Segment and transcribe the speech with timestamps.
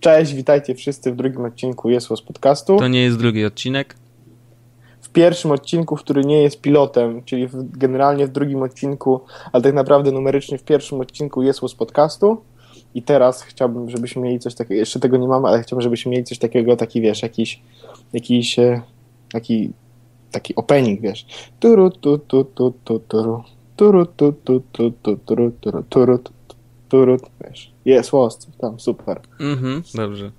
[0.00, 2.76] Cześć, witajcie wszyscy w drugim odcinku Jest z podcastu.
[2.76, 3.96] To nie jest drugi odcinek.
[5.00, 9.20] W pierwszym odcinku, który nie jest pilotem, czyli w, generalnie w drugim odcinku,
[9.52, 12.42] ale tak naprawdę numerycznie w pierwszym odcinku Jest z podcastu.
[12.94, 16.24] I teraz chciałbym, żebyśmy mieli coś takiego, jeszcze tego nie mamy, ale chciałbym, żebyśmy mieli
[16.24, 17.62] coś takiego, taki wiesz, jakiś,
[18.12, 18.56] jakiś
[19.32, 19.70] taki,
[20.30, 21.26] taki opening, wiesz.
[21.60, 23.42] Turu, tu, tu, tu, tu, turu.
[23.76, 26.18] Turu, tu, tu, tu, tu, turu, turu, turu,
[26.88, 27.69] turu, wiesz.
[27.84, 29.20] Jest łost, tam, super.
[29.40, 30.30] Mhm, dobrze.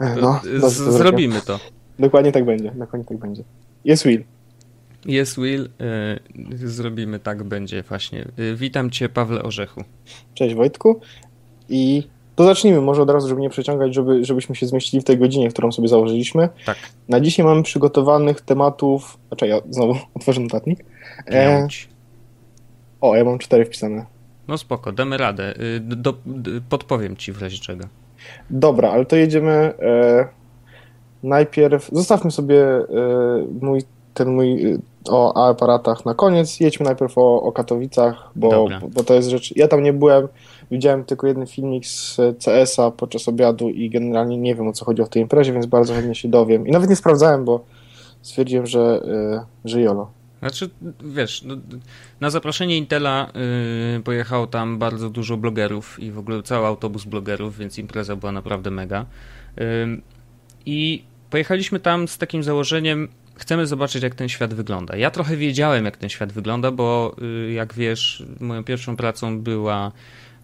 [0.00, 1.58] No, Z zrobimy to.
[1.98, 3.42] Dokładnie tak będzie, dokładnie tak będzie.
[3.84, 4.24] Jest Will.
[5.06, 5.68] Jest Will,
[6.50, 8.28] yy, zrobimy tak będzie właśnie.
[8.36, 9.84] Yy, witam cię Pawle Orzechu.
[10.34, 11.00] Cześć Wojtku.
[11.68, 15.18] I to zacznijmy może od razu, żeby nie przeciągać, żeby, żebyśmy się zmieścili w tej
[15.18, 16.48] godzinie, którą sobie założyliśmy.
[16.66, 16.76] Tak.
[17.08, 19.18] Na dzisiaj mamy przygotowanych tematów.
[19.28, 20.84] Znaczy, ja znowu otworzę notatnik.
[21.26, 21.68] E...
[23.00, 24.06] O, ja mam cztery wpisane.
[24.48, 25.54] No spoko, damy radę.
[25.80, 27.84] Do, do, podpowiem ci w razie czego.
[28.50, 29.50] Dobra, ale to jedziemy.
[29.52, 30.28] E,
[31.22, 32.84] najpierw zostawmy sobie e,
[33.60, 33.82] mój,
[34.14, 36.60] ten mój e, o aparatach na koniec.
[36.60, 39.56] Jedźmy najpierw o, o Katowicach, bo, bo to jest rzecz.
[39.56, 40.28] Ja tam nie byłem.
[40.70, 45.02] Widziałem tylko jeden filmik z CS-a podczas obiadu i generalnie nie wiem o co chodzi
[45.02, 46.66] o tej imprezie, więc bardzo chętnie się dowiem.
[46.66, 47.64] I nawet nie sprawdzałem, bo
[48.22, 50.17] stwierdziłem, że, yy, że jolo.
[50.40, 50.70] Znaczy,
[51.04, 51.56] wiesz, no,
[52.20, 53.32] na zaproszenie Intela
[53.94, 58.32] yy, pojechało tam bardzo dużo blogerów i w ogóle cały autobus blogerów, więc impreza była
[58.32, 59.06] naprawdę mega.
[59.56, 59.64] Yy,
[60.66, 64.96] I pojechaliśmy tam z takim założeniem, chcemy zobaczyć, jak ten świat wygląda.
[64.96, 69.92] Ja trochę wiedziałem, jak ten świat wygląda, bo yy, jak wiesz, moją pierwszą pracą była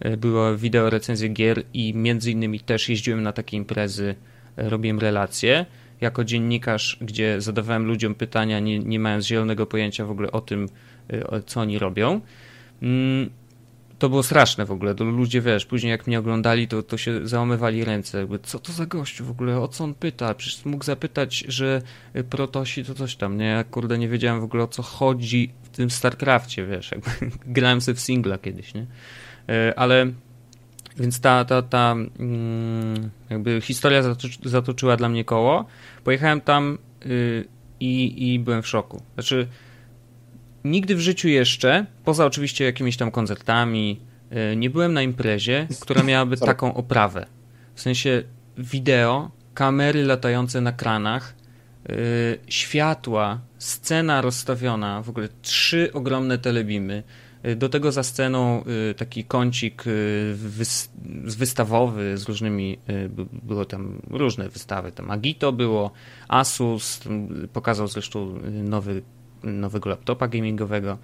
[0.01, 4.15] E, była wideo recenzja gier i między innymi też jeździłem na takie imprezy,
[4.57, 5.67] robiłem relacje
[6.05, 10.69] jako dziennikarz, gdzie zadawałem ludziom pytania, nie, nie mając zielonego pojęcia w ogóle o tym,
[11.09, 12.21] e, co oni robią.
[12.83, 13.31] Mm,
[13.99, 14.95] to było straszne w ogóle.
[14.99, 18.19] Ludzie, wiesz, później jak mnie oglądali, to, to się załamywali ręce.
[18.19, 19.61] Jakby, co to za gościu w ogóle?
[19.61, 20.35] O co on pyta?
[20.35, 21.83] Przecież mógł zapytać, że
[22.31, 23.45] protosi to coś tam, nie?
[23.45, 26.91] Ja kurde nie wiedziałem w ogóle o co chodzi w tym StarCraftie, wiesz.
[26.91, 27.11] Jakby,
[27.57, 28.87] grałem sobie w singla kiedyś, nie?
[29.49, 30.13] E, ale
[30.97, 34.03] więc ta, ta, ta mm, jakby historia
[34.45, 35.67] zatoczyła dla mnie koło.
[36.05, 37.45] Pojechałem tam y,
[37.81, 39.03] i, i byłem w szoku.
[39.15, 39.47] Znaczy,
[40.65, 44.01] nigdy w życiu jeszcze, poza oczywiście jakimiś tam koncertami,
[44.53, 47.27] y, nie byłem na imprezie, która miałaby taką oprawę.
[47.75, 48.23] W sensie
[48.59, 51.35] wideo, kamery latające na kranach,
[51.91, 57.03] y, światła, scena rozstawiona, w ogóle trzy ogromne telebimy,
[57.57, 60.35] do tego za sceną y, taki kącik y,
[61.37, 63.11] wystawowy z różnymi, y,
[63.43, 65.91] było tam różne wystawy, tam Agito było,
[66.29, 67.01] Asus,
[67.53, 68.35] pokazał zresztą
[68.65, 69.03] nowy,
[69.43, 70.99] nowego laptopa gamingowego,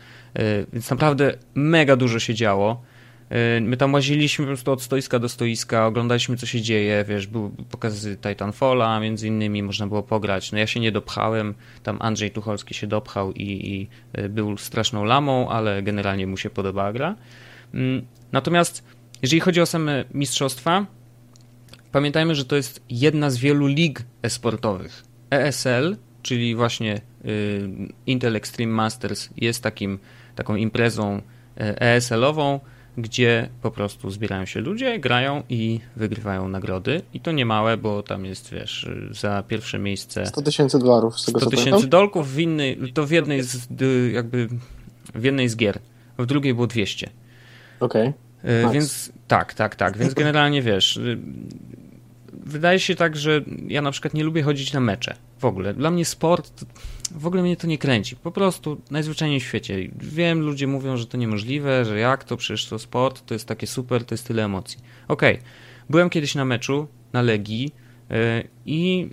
[0.73, 2.83] więc naprawdę mega dużo się działo.
[3.33, 7.27] Y, my tam łaziliśmy po prostu od stoiska do stoiska, oglądaliśmy co się dzieje, wiesz,
[7.27, 10.53] były pokazy Titanfalla między innymi, można było pograć.
[10.53, 13.89] No ja się nie dopchałem, tam Andrzej Tucholski się dopchał i, i
[14.21, 17.17] y, był straszną lamą, ale generalnie mu się podobała gra.
[17.75, 18.85] Mm, natomiast
[19.23, 20.87] jeżeli chodzi o same mistrzostwa,
[21.93, 25.05] pamiętajmy, że to jest jedna z wielu lig esportowych.
[25.31, 27.69] ESL, czyli właśnie y,
[28.07, 29.99] Intel Extreme Masters jest takim,
[30.35, 31.23] taką imprezą
[31.57, 32.61] ESL-ową,
[32.99, 37.03] gdzie po prostu zbierają się ludzie, grają i wygrywają nagrody.
[37.15, 41.21] I to nie małe, bo tam jest, wiesz, za pierwsze miejsce 100 tysięcy dolarów.
[41.21, 43.69] Z tego 100 tysięcy dolków, w innej, to w jednej z,
[44.13, 44.49] jakby,
[45.15, 45.79] w jednej z gier.
[46.19, 47.11] W drugiej było 200.
[47.81, 48.09] Okej.
[48.09, 48.61] Okay.
[48.63, 48.73] Nice.
[48.73, 49.99] Więc tak, tak, tak.
[49.99, 51.01] Więc generalnie wiesz,
[52.33, 55.17] wydaje się tak, że ja na przykład nie lubię chodzić na mecze.
[55.41, 55.75] W ogóle.
[55.75, 56.65] Dla mnie sport,
[57.11, 58.17] w ogóle mnie to nie kręci.
[58.17, 59.91] Po prostu najzwyczajniej w świecie.
[59.97, 63.67] Wiem, ludzie mówią, że to niemożliwe, że jak to, przecież to sport, to jest takie
[63.67, 64.79] super, to jest tyle emocji.
[65.09, 65.47] Okej, okay.
[65.91, 67.73] byłem kiedyś na meczu, na Legii
[68.11, 68.17] yy,
[68.67, 69.11] i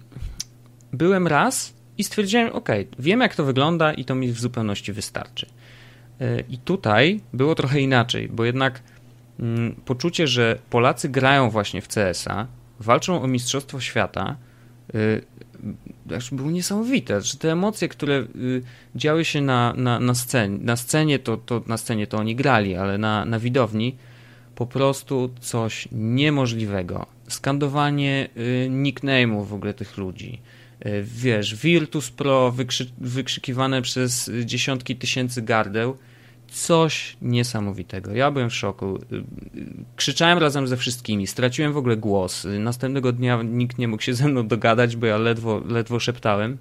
[0.94, 5.46] byłem raz i stwierdziłem, ok, wiem jak to wygląda i to mi w zupełności wystarczy.
[6.20, 8.84] Yy, I tutaj było trochę inaczej, bo jednak
[9.40, 9.46] yy,
[9.86, 12.48] poczucie, że Polacy grają właśnie w CS-a,
[12.80, 14.36] walczą o Mistrzostwo Świata,
[14.94, 17.22] yy, było niesamowite.
[17.22, 18.62] Że te emocje, które yy,
[18.96, 22.76] działy się na, na, na scenie, na scenie to, to, na scenie to oni grali,
[22.76, 23.96] ale na, na widowni
[24.56, 27.06] po prostu coś niemożliwego.
[27.28, 30.42] Skandowanie yy, nickname'ów w ogóle tych ludzi.
[31.04, 35.98] Wiesz, Virtus Pro wykrzy, wykrzykiwane przez dziesiątki tysięcy gardeł
[36.52, 38.16] coś niesamowitego.
[38.16, 39.00] Ja byłem w szoku.
[39.96, 42.48] Krzyczałem razem ze wszystkimi, straciłem w ogóle głos.
[42.60, 46.58] Następnego dnia nikt nie mógł się ze mną dogadać, bo ja ledwo, ledwo szeptałem.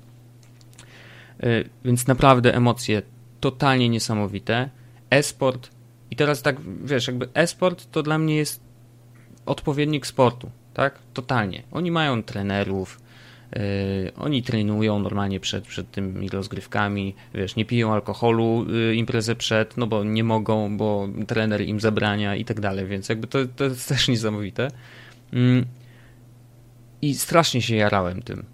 [1.43, 3.03] E, więc naprawdę emocje
[3.41, 4.71] totalnie niesamowite.
[5.11, 5.71] E-sport
[6.11, 8.61] i teraz tak, wiesz, jakby e-sport to dla mnie jest
[9.47, 10.51] odpowiednik sportu.
[10.75, 10.99] tak?
[11.15, 11.63] Totalnie.
[11.73, 13.01] Oni mają trenerów,
[14.17, 19.87] oni trenują normalnie przed, przed tymi rozgrywkami, wiesz, nie piją alkoholu yy, imprezę przed, no
[19.87, 23.89] bo nie mogą, bo trener im zabrania i tak dalej, więc jakby to, to jest
[23.89, 24.69] też niesamowite.
[25.33, 25.65] Yy.
[27.03, 28.45] I strasznie się jarałem tym.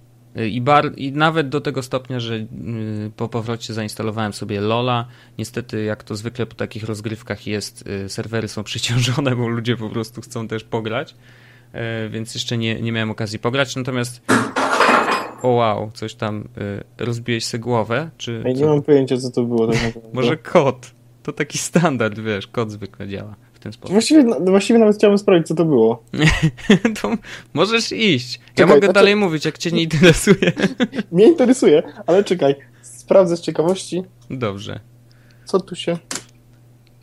[0.51, 2.47] I, bar, I nawet do tego stopnia, że y,
[3.17, 5.09] po powrocie zainstalowałem sobie Lola.
[5.39, 9.89] Niestety, jak to zwykle po takich rozgrywkach jest, y, serwery są przeciążone, bo ludzie po
[9.89, 11.15] prostu chcą też pograć.
[12.05, 13.77] Y, więc jeszcze nie, nie miałem okazji pograć.
[13.77, 14.23] Natomiast.
[15.43, 16.49] O wow, coś tam.
[16.99, 18.11] Rozbiłeś sobie głowę?
[18.17, 19.67] Czy, ja nie mam pojęcia, co to było.
[19.67, 19.79] Tak
[20.13, 20.91] Może kot.
[21.23, 23.93] To taki standard, wiesz, kot zwykle działa ten sposób.
[23.93, 26.03] Właściwie, no, właściwie nawet chciałbym sprawdzić, co to było.
[27.03, 27.17] to
[27.55, 28.35] możesz iść.
[28.35, 28.95] Ja czekaj, mogę znaczy...
[28.95, 30.53] dalej mówić, jak cię nie interesuje.
[31.13, 32.55] Mnie interesuje, ale czekaj.
[32.83, 34.03] Sprawdzę z ciekawości.
[34.31, 34.81] Dobrze.
[35.45, 35.99] Co tu się...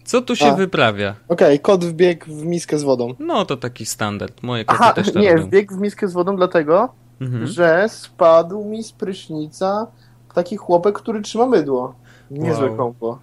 [0.04, 0.56] Co tu się A.
[0.56, 1.16] wyprawia?
[1.28, 3.14] Okej, okay, kot wbiegł w miskę z wodą.
[3.20, 4.44] No to taki standard.
[4.44, 5.48] Moje koty Aha, też to nie, robią.
[5.48, 7.48] wbiegł w miskę z wodą dlatego, mhm.
[7.48, 9.88] że spadł mi z prysznica
[10.34, 11.96] taki chłopek, który trzyma mydło.
[12.32, 12.78] Niezłe wow.
[12.78, 13.20] kompo.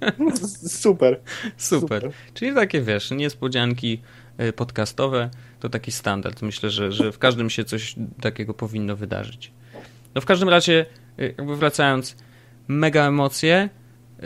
[0.68, 1.20] Super.
[1.56, 2.02] Super.
[2.02, 2.12] Super.
[2.34, 4.02] Czyli takie, wiesz, niespodzianki
[4.38, 5.30] e, podcastowe
[5.60, 6.42] to taki standard.
[6.42, 9.52] Myślę, że, że w każdym się coś takiego powinno wydarzyć.
[10.14, 10.86] No w każdym razie,
[11.18, 12.16] e, jakby wracając,
[12.68, 14.24] mega emocje, e,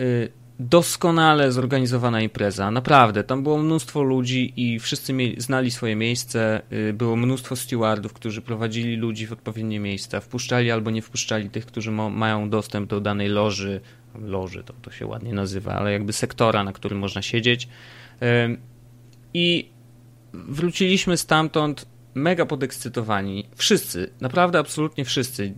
[0.61, 2.71] doskonale zorganizowana impreza.
[2.71, 6.63] Naprawdę, tam było mnóstwo ludzi i wszyscy mieli, znali swoje miejsce.
[6.95, 11.91] Było mnóstwo stewardów, którzy prowadzili ludzi w odpowiednie miejsca, wpuszczali albo nie wpuszczali tych, którzy
[11.91, 13.81] mają dostęp do danej loży
[14.21, 17.69] loży, to, to się ładnie nazywa, ale jakby sektora, na którym można siedzieć.
[19.35, 19.69] I
[20.33, 23.49] wróciliśmy stamtąd mega podekscytowani.
[23.55, 25.53] Wszyscy, naprawdę absolutnie wszyscy.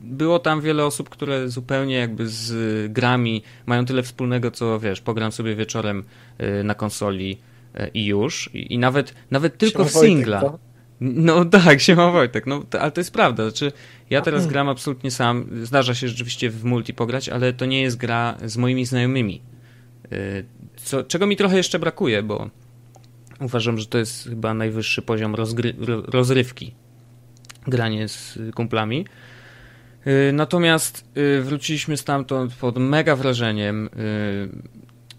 [0.00, 5.32] Było tam wiele osób, które zupełnie jakby z grami mają tyle wspólnego, co wiesz, pogram
[5.32, 6.04] sobie wieczorem
[6.60, 7.38] y, na konsoli
[7.80, 8.50] y, i już.
[8.54, 10.40] I, nawet, nawet tylko w singla.
[10.40, 10.60] Wojtek,
[11.00, 13.72] no tak, siema Wojtek, no ale to jest prawda, znaczy
[14.10, 17.96] ja teraz gram absolutnie sam, zdarza się rzeczywiście w multi pograć, ale to nie jest
[17.96, 19.42] gra z moimi znajomymi,
[20.12, 20.44] y,
[20.76, 22.50] co, czego mi trochę jeszcze brakuje, bo
[23.40, 25.34] uważam, że to jest chyba najwyższy poziom
[26.06, 26.74] rozrywki,
[27.66, 29.06] granie z kumplami.
[30.06, 33.90] Y, natomiast y, wróciliśmy stamtąd pod mega wrażeniem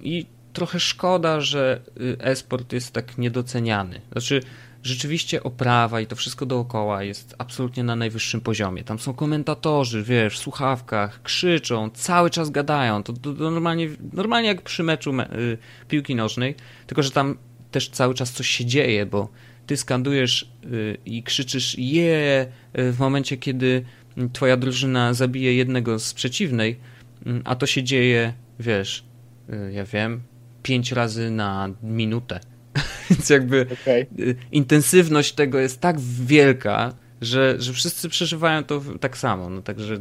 [0.02, 1.82] i trochę szkoda, że
[2.20, 4.02] e-sport jest tak niedoceniany.
[4.12, 4.42] Znaczy,
[4.84, 8.84] rzeczywiście oprawa i to wszystko dookoła jest absolutnie na najwyższym poziomie.
[8.84, 13.04] Tam są komentatorzy, wiesz, w słuchawkach, krzyczą, cały czas gadają.
[13.04, 15.58] To, to, to normalnie, normalnie jak przy meczu me, y,
[15.88, 16.56] piłki nożnej,
[16.88, 17.38] tylko że tam
[17.72, 19.30] też cały czas coś się dzieje, bo
[19.68, 23.86] ty skandujesz y, i krzyczysz je w momencie, kiedy
[24.34, 26.80] twoja drużyna zabije jednego z przeciwnej,
[27.28, 29.04] y, a to się dzieje, wiesz,
[29.50, 30.22] y, ja wiem,
[30.64, 32.40] pięć razy na minutę
[33.10, 34.08] Więc jakby okay.
[34.52, 39.50] intensywność tego jest tak wielka, że, że wszyscy przeżywają to tak samo.
[39.50, 40.00] No, także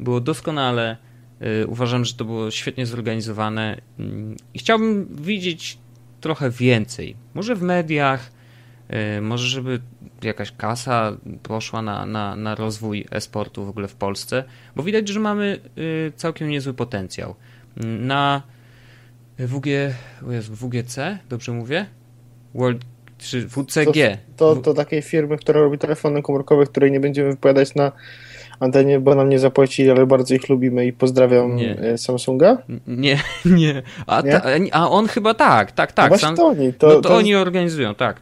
[0.00, 0.96] było doskonale.
[1.62, 5.78] Y, uważam, że to było świetnie zorganizowane mm, i chciałbym widzieć
[6.20, 7.16] trochę więcej.
[7.34, 8.30] Może w mediach,
[9.18, 9.80] y, może żeby
[10.22, 14.44] jakaś kasa poszła na, na, na rozwój e-sportu w ogóle w Polsce,
[14.76, 17.34] bo widać, że mamy y, całkiem niezły potencjał.
[18.00, 18.42] Na
[19.38, 19.66] WG,
[20.50, 21.86] WGC, dobrze mówię?
[22.54, 22.84] World
[23.18, 24.18] czy WCG.
[24.36, 27.92] To, to, to takiej firmy, która robi telefony komórkowe, której nie będziemy wypowiadać na
[28.60, 31.78] antenie, bo nam nie zapłacili, ale bardzo ich lubimy i pozdrawiam nie.
[31.78, 32.58] E, Samsunga.
[32.86, 33.82] Nie, nie.
[34.06, 34.32] A, nie?
[34.32, 36.10] Ta, a on chyba tak, tak, tak.
[36.10, 36.72] No Sam, to oni.
[36.72, 38.20] To, no to, to oni organizują, tak.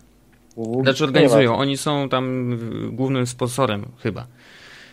[0.82, 2.58] Znaczy organizują, oni są tam
[2.92, 4.26] głównym sponsorem chyba.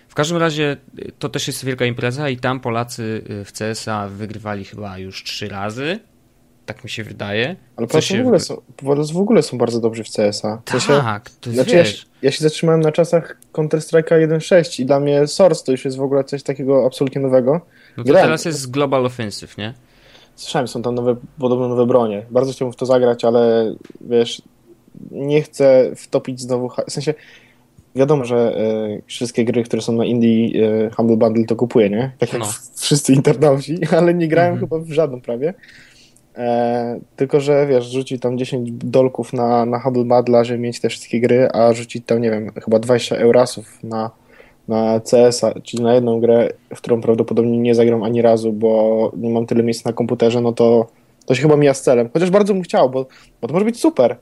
[0.07, 4.07] W każdym razie y, to też jest wielka impreza i tam Polacy y, w CSA
[4.07, 5.99] wygrywali chyba już trzy razy
[6.65, 7.55] tak mi się wydaje.
[7.75, 8.17] Ale Polacy, się...
[8.17, 10.62] w, ogóle są, Polacy w ogóle są bardzo dobrzy w CSa.
[10.65, 11.84] W sensie, tak, to znaczy ja,
[12.22, 16.01] ja, się zatrzymałem na czasach Counter-Strike'a 1.6 i dla mnie Source to już jest w
[16.01, 17.62] ogóle coś takiego absolutnie nowego.
[17.98, 18.27] No to Grałem.
[18.27, 19.74] teraz jest Global Offensive, nie?
[20.36, 22.25] Słyszałem, są tam nowe, podobno nowe bronie.
[22.31, 24.41] Bardzo chciałbym w to zagrać, ale wiesz,
[25.12, 26.69] nie chcę wtopić znowu...
[26.69, 27.13] W sensie,
[27.95, 28.57] wiadomo, że
[28.98, 32.12] y, wszystkie gry, które są na Indie y, Humble Bundle to kupuję, nie?
[32.17, 32.48] Tak jak no.
[32.75, 34.69] wszyscy internauci, ale nie grałem mm -hmm.
[34.69, 35.53] chyba w żadną prawie.
[36.37, 41.19] E, tylko, że wiesz, rzucić tam 10 dolków na, na Badla, żeby mieć te wszystkie
[41.19, 44.11] gry, a rzucić tam, nie wiem, chyba 20 eurasów na,
[44.67, 49.29] na CS, czyli na jedną grę, w którą prawdopodobnie nie zagram ani razu, bo nie
[49.29, 50.87] mam tyle miejsca na komputerze, no to,
[51.25, 52.09] to się chyba mija z celem.
[52.13, 53.05] Chociaż bardzo bym chciał, bo,
[53.41, 54.15] bo to może być super.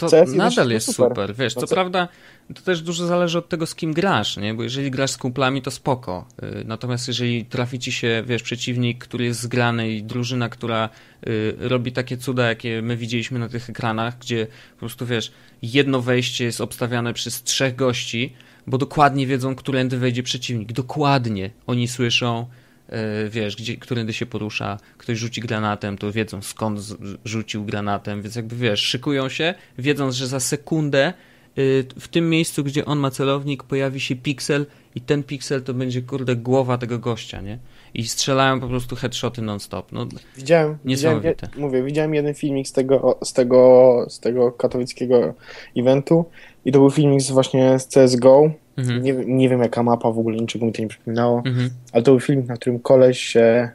[0.00, 1.08] To CS nadal jest super.
[1.08, 1.34] super.
[1.34, 2.08] Wiesz, No co co- prawda
[2.54, 4.54] to też dużo zależy od tego, z kim grasz, nie?
[4.54, 6.26] Bo jeżeli grasz z kumplami, to spoko.
[6.42, 10.88] Y, Natomiast jeżeli trafi ci się, wiesz, przeciwnik, który jest zgrany i drużyna, która
[11.28, 16.00] y, robi takie cuda, jakie my widzieliśmy na tych ekranach, gdzie po prostu, wiesz, jedno
[16.00, 18.32] wejście jest obstawiane przez trzech gości,
[18.66, 20.72] bo dokładnie wiedzą, którędy wejdzie przeciwnik.
[20.72, 21.50] Dokładnie.
[21.66, 22.46] Oni słyszą,
[23.30, 26.80] wiesz, gdzie, którędy się porusza, ktoś rzuci granatem, to wiedzą skąd
[27.24, 31.12] rzucił granatem, więc jakby wiesz, szykują się, wiedząc, że za sekundę
[31.58, 35.74] y, w tym miejscu, gdzie on ma celownik, pojawi się piksel i ten piksel to
[35.74, 37.58] będzie, kurde, głowa tego gościa, nie?
[37.94, 39.92] I strzelają po prostu headshoty non-stop.
[39.92, 40.06] No,
[40.36, 41.48] Widziałem, widziałem, Niesamowite.
[41.56, 45.34] mówię, widziałem jeden filmik z tego, z tego, z tego katowickiego
[45.76, 46.24] eventu
[46.64, 48.50] i to był filmik z właśnie z CSGO.
[48.80, 52.02] Mhm, Nie, nie wiem jaka mapa, w ogóle niczego mi to nie przypominało, mhm, ale
[52.02, 53.68] to był filmik, na którym koleś się...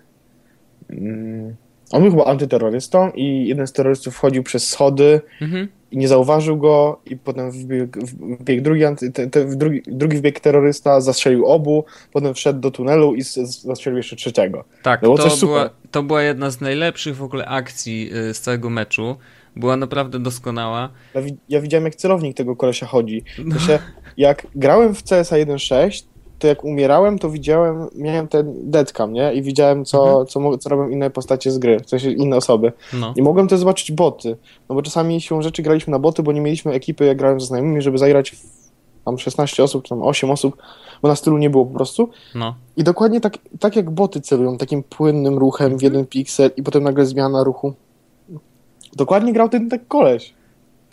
[0.89, 1.55] Mm,
[1.91, 5.67] on był chyba antyterrorystą i jeden z terrorystów wchodził przez schody mhm.
[5.91, 7.99] i nie zauważył go i potem wbiegł,
[8.39, 13.15] wbiegł drugi, anty, te, te, drugi, drugi wbiegł terrorysta, zastrzelił obu, potem wszedł do tunelu
[13.15, 14.63] i zastrzelił jeszcze trzeciego.
[14.83, 18.69] Tak, Było to była, to była jedna z najlepszych w ogóle akcji y, z całego
[18.69, 19.15] meczu.
[19.55, 20.89] Była naprawdę doskonała.
[21.13, 23.23] Ja, ja widziałem, jak celownik tego kolesia chodzi.
[23.45, 23.59] No.
[23.59, 23.79] Się,
[24.17, 26.03] jak grałem w CSa 1.6,
[26.39, 29.33] to jak umierałem, to widziałem, miałem ten deadcam, nie?
[29.33, 30.27] I widziałem, co, Mhm.
[30.27, 32.71] co, co robią inne postacie z gry, w sensie inne osoby.
[32.93, 33.13] No.
[33.17, 34.37] I mogłem też zobaczyć boty.
[34.69, 37.45] No bo czasami siłą rzeczy graliśmy na boty, bo nie mieliśmy ekipy, jak grałem ze
[37.47, 38.65] znajomymi, żeby zagrać w
[39.05, 40.57] tam 16 osób, czy tam 8 osób,
[41.01, 42.09] bo na stylu nie było po prostu.
[42.35, 42.55] no.
[42.77, 45.79] I dokładnie tak, tak jak boty celują, takim płynnym ruchem Mhm.
[45.79, 47.73] w jeden piksel i potem nagle zmiana ruchu.
[48.95, 50.33] Dokładnie grał ten tak koleś.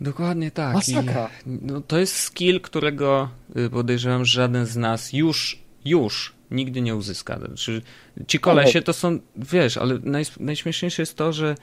[0.01, 0.75] Dokładnie tak.
[0.75, 1.29] Masakra.
[1.47, 6.81] I, no, to jest skill, którego y, podejrzewam, że żaden z nas już, już nigdy
[6.81, 7.39] nie uzyska.
[7.39, 7.83] Znaczy,
[8.27, 11.55] ci kolesie to są, wiesz, ale naj, najśmieszniejsze jest to, że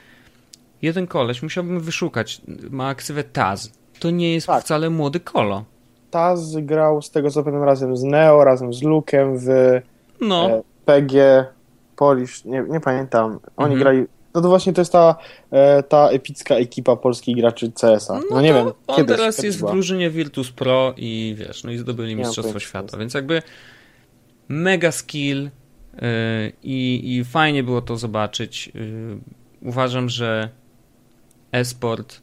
[0.82, 3.72] jeden koleś, musiałbym wyszukać, ma ksywę Taz.
[3.98, 4.64] To nie jest Tak.
[4.64, 5.64] wcale młody kolo.
[6.10, 9.80] Taz grał z tego co pamiętam razem z Neo, razem z Luke'em w
[10.20, 11.46] No, e, PG,
[11.96, 13.38] Polish, nie, nie pamiętam.
[13.56, 13.80] Oni Mhm.
[13.80, 14.06] grali.
[14.34, 15.16] No to właśnie to jest ta,
[15.50, 18.20] e, ta epicka ekipa polskich graczy CS-a.
[18.30, 19.72] No, nie to wiem, On kiedy teraz kiedy jest w była.
[19.72, 23.42] drużynie Virtus Pro i wiesz, no i zdobyli Mistrzostwo Świata, więc jakby
[24.48, 25.50] mega skill yy,
[26.62, 28.70] i, i fajnie było to zobaczyć.
[28.74, 29.18] Yy,
[29.62, 30.48] uważam, że
[31.52, 32.20] e-sport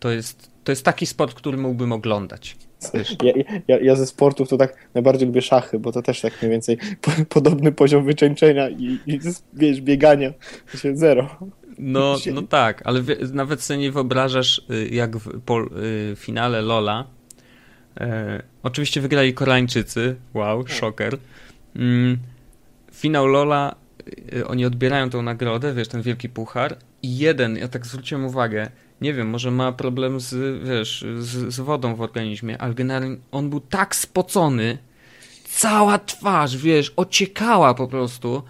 [0.00, 2.56] to jest, to jest taki sport, który mógłbym oglądać.
[3.22, 3.32] Ja,
[3.68, 6.78] ja, ja ze sportów to tak najbardziej lubię szachy, bo to też tak mniej więcej
[7.00, 9.20] po, podobny poziom wycieńczenia i, i
[9.52, 10.32] wiesz, biegania.
[10.72, 11.36] To się zero.
[11.78, 17.06] No, no tak, ale nawet sobie nie wyobrażasz, y, jak w po, y, finale Lola.
[18.00, 20.16] E, oczywiście wygrali Koreańczycy.
[20.34, 21.18] Wow, szoker.
[21.76, 22.18] Mm,
[22.92, 23.74] finał Lola,
[24.46, 26.76] oni odbierają tą nagrodę, wiesz, ten wielki puchar.
[27.02, 28.70] I jeden, ja tak zwróciłem uwagę,
[29.00, 33.50] nie wiem, może ma problem z, wiesz, z, z wodą w organizmie, ale generalnie on
[33.50, 34.78] był tak spocony,
[35.44, 38.42] cała twarz, wiesz, ociekała po prostu.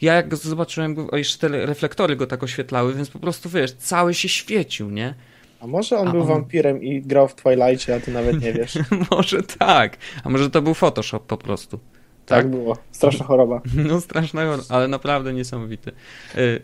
[0.00, 3.72] Ja jak go zobaczyłem, o jeszcze te reflektory go tak oświetlały, więc po prostu, wiesz,
[3.72, 5.14] cały się świecił, nie?
[5.60, 8.52] A może on A był on- wampirem i grał w Twilightie, a ty nawet nie
[8.52, 8.78] wiesz.
[9.10, 11.78] może tak, a może to był Photoshop po prostu.
[12.26, 12.50] Tak, Tak?
[12.50, 12.76] było.
[12.90, 13.60] Straszna choroba.
[13.88, 15.92] No straszna, chor- ale naprawdę niesamowity.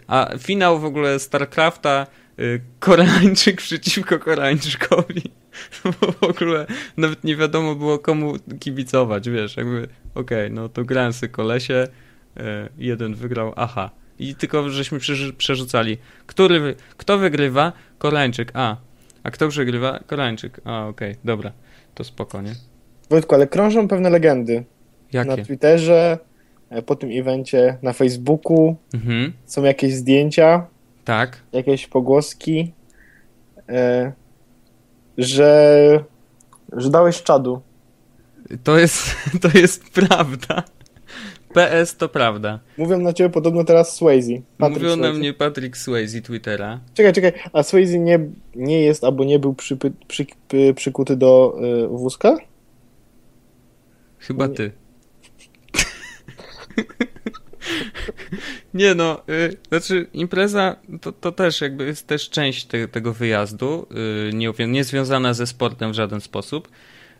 [0.06, 2.06] A finał w ogóle StarCrafta,
[2.78, 5.22] Koreańczyk przeciwko Koreańczykowi.
[5.84, 11.12] Bo w ogóle nawet nie wiadomo było komu kibicować, wiesz, jakby okej, no to grałem
[11.12, 11.88] sobie kolesie,
[12.36, 12.40] y,
[12.78, 13.90] jeden wygrał, aha.
[14.18, 14.98] I tylko żeśmy
[15.38, 15.98] przerzucali.
[16.26, 17.72] Który, kto wygrywa?
[17.98, 18.76] Koreańczyk, a.
[19.22, 20.00] A kto przegrywa?
[20.06, 20.60] Koreańczyk.
[20.64, 21.52] A, okej, dobra.
[21.94, 22.54] To spoko, nie?
[23.10, 24.64] Wojtku, ale krążą pewne legendy.
[25.12, 25.44] Na Jakie?
[25.44, 26.18] Twitterze,
[26.70, 28.76] e, po tym evencie, na Facebooku.
[28.94, 30.66] Mhm, Są jakieś zdjęcia,
[31.04, 31.42] tak.
[31.52, 32.72] jakieś pogłoski,
[33.68, 34.12] e,
[35.18, 36.04] że,
[36.72, 37.60] że dałeś czadu.
[38.64, 40.62] To jest, to jest prawda.
[41.54, 42.60] PS to prawda.
[42.78, 44.32] Mówią na ciebie podobno teraz Swayze.
[44.58, 45.18] Patrick Mówił na Swayze.
[45.18, 46.80] mnie Patrick Swayze Twittera.
[46.94, 48.18] Czekaj, czekaj, a Swayze nie,
[48.54, 52.36] nie jest albo nie był przypy, przy, py, przykuty do y, wózka?
[54.18, 54.54] Chyba Nie.
[54.54, 54.72] ty.
[58.74, 63.86] Nie no, y, znaczy impreza to, to też jakby jest też część te, tego wyjazdu,
[64.28, 66.68] y, nie, nie związana ze sportem w żaden sposób,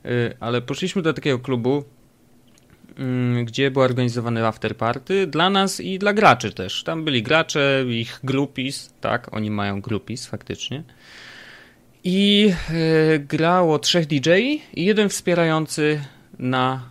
[0.07, 1.85] y, ale poszliśmy do takiego klubu,
[3.41, 6.85] y, gdzie był organizowany after party dla nas i dla graczy też.
[6.85, 10.83] Tam byli gracze, ich groupies, tak, oni mają groupies faktycznie.
[12.05, 12.53] I
[13.15, 14.31] y, grało trzech DJ
[14.75, 16.01] i jeden wspierający
[16.39, 16.89] na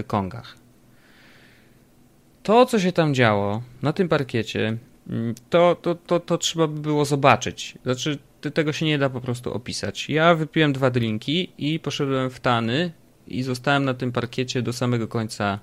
[0.00, 0.61] y, kongach.
[2.42, 4.76] To, co się tam działo na tym parkiecie,
[5.08, 7.78] mm, to, to, to, to trzeba by było zobaczyć.
[7.82, 8.18] Znaczy,
[8.50, 10.08] tego się nie da po prostu opisać.
[10.08, 12.92] Ja wypiłem dwa drinki i poszedłem w tany
[13.26, 15.58] i zostałem na tym parkiecie do samego końca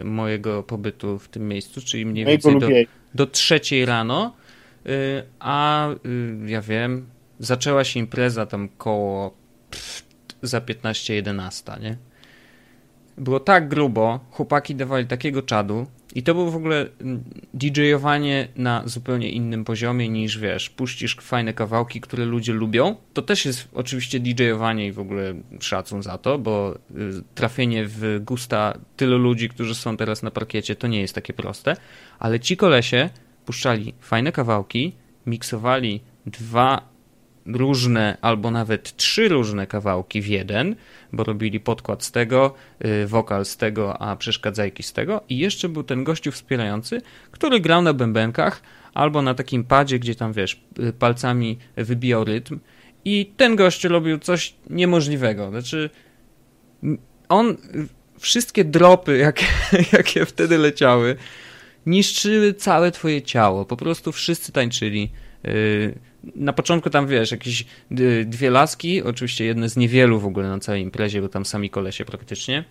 [0.00, 2.68] y, mojego pobytu w tym miejscu, czyli mniej więcej do,
[3.14, 4.34] do trzeciej rano,
[4.86, 5.96] y, a y,
[6.46, 7.06] ja wiem,
[7.38, 9.34] zaczęła się impreza tam koło
[9.70, 10.04] pff,
[10.42, 11.96] za 15-11, nie?
[13.18, 18.82] Było tak grubo, chłopaki dawali takiego czadu i to było w ogóle mm, DJ-owanie na
[18.84, 22.96] zupełnie innym poziomie niż, wiesz, puścisz fajne kawałki, które ludzie lubią.
[23.12, 26.74] To też jest oczywiście DJ-owanie i w ogóle szacun za to, bo y,
[27.34, 31.76] trafienie w gusta tylu ludzi, którzy są teraz na parkiecie, to nie jest takie proste.
[32.18, 33.10] Ale ci kolesie
[33.46, 34.92] puszczali fajne kawałki,
[35.26, 36.91] miksowali dwa
[37.46, 40.76] różne albo nawet trzy różne kawałki w jeden,
[41.12, 45.20] bo robili podkład z tego, y, wokal z tego, a przeszkadzajki z tego.
[45.28, 48.62] I jeszcze był ten gościu wspierający, który grał na bębenkach
[48.94, 52.58] albo na takim padzie, gdzie tam wiesz, y, palcami wybijał rytm.
[53.04, 55.90] I ten gościu robił coś niemożliwego, znaczy
[57.28, 57.56] on
[58.18, 59.46] wszystkie dropy, jakie,
[59.98, 61.16] jakie wtedy leciały,
[61.86, 65.10] niszczyły całe twoje ciało, po prostu wszyscy tańczyli
[65.44, 65.98] y,
[66.34, 67.66] na początku tam wiesz, jakieś
[68.26, 72.04] dwie laski, oczywiście jedne z niewielu w ogóle na całej imprezie, bo tam sami kolesie
[72.04, 72.64] praktycznie.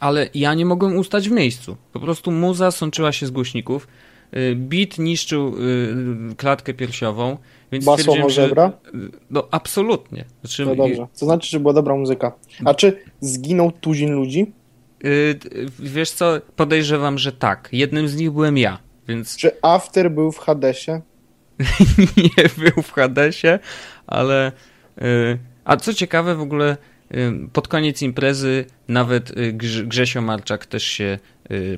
[0.00, 1.76] Ale ja nie mogłem ustać w miejscu.
[1.92, 3.88] Po prostu muza sączyła się z głośników.
[4.36, 7.38] Y, beat niszczył y, klatkę piersiową.
[7.72, 8.72] Więc Basło żebra?
[9.30, 10.24] No absolutnie.
[10.40, 11.06] Znaczy, no dobrze.
[11.18, 12.32] To znaczy, że była dobra muzyka.
[12.64, 14.52] A czy zginął tuzin ludzi?
[15.04, 15.38] Y,
[15.78, 17.68] wiesz co, podejrzewam, że tak.
[17.72, 19.36] Jednym z nich byłem ja, więc...
[19.36, 21.00] Czy After był w Hadesie?
[22.16, 23.58] nie był w Hadesie,
[24.06, 24.52] ale.
[25.02, 26.76] Y, a co ciekawe, w ogóle
[27.14, 29.52] y, pod koniec imprezy nawet y,
[29.86, 31.18] Grzesio Marczak też się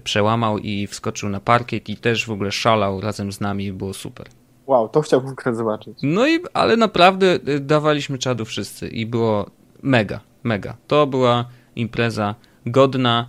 [0.04, 4.26] przełamał i wskoczył na parkiet i też w ogóle szalał razem z nami, było super.
[4.66, 5.98] Wow, to chciałbym akurat zobaczyć.
[6.02, 9.50] No i, ale naprawdę dawaliśmy czadu wszyscy i było
[9.82, 10.76] mega, mega.
[10.86, 11.44] To była
[11.76, 12.34] impreza
[12.66, 13.28] godna,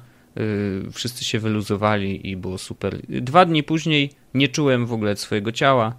[0.91, 2.97] wszyscy się wyluzowali i było super.
[3.09, 5.93] Dwa dni później nie czułem w ogóle swojego ciała,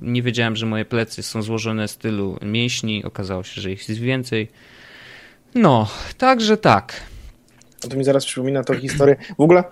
[0.00, 3.04] nie wiedziałem, że moje plecy są złożone z tylu mięśni.
[3.04, 4.48] Okazało się, że ich jest więcej.
[5.54, 7.00] No, także tak.
[7.84, 9.16] A to mi zaraz przypomina tą historię.
[9.38, 9.64] W ogóle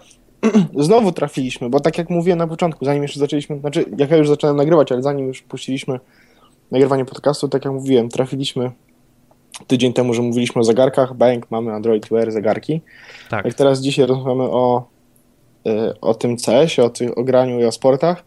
[0.79, 4.29] znowu trafiliśmy, bo tak jak mówiłem na początku, zanim jeszcze zaczęliśmy, znaczy jak ja już
[4.29, 6.01] zacząłem nagrywać, ale zanim już puściliśmy
[6.71, 8.71] nagrywanie podcastu, tak jak mówiłem, trafiliśmy
[9.67, 12.81] tydzień temu, że mówiliśmy o zegarkach, bank, mamy Android Wear zegarki.
[13.31, 13.45] Tak.
[13.45, 14.89] Jak teraz dzisiaj rozmawiamy o,
[15.67, 18.25] e, o tym CS-ie, o, o graniu i o sportach,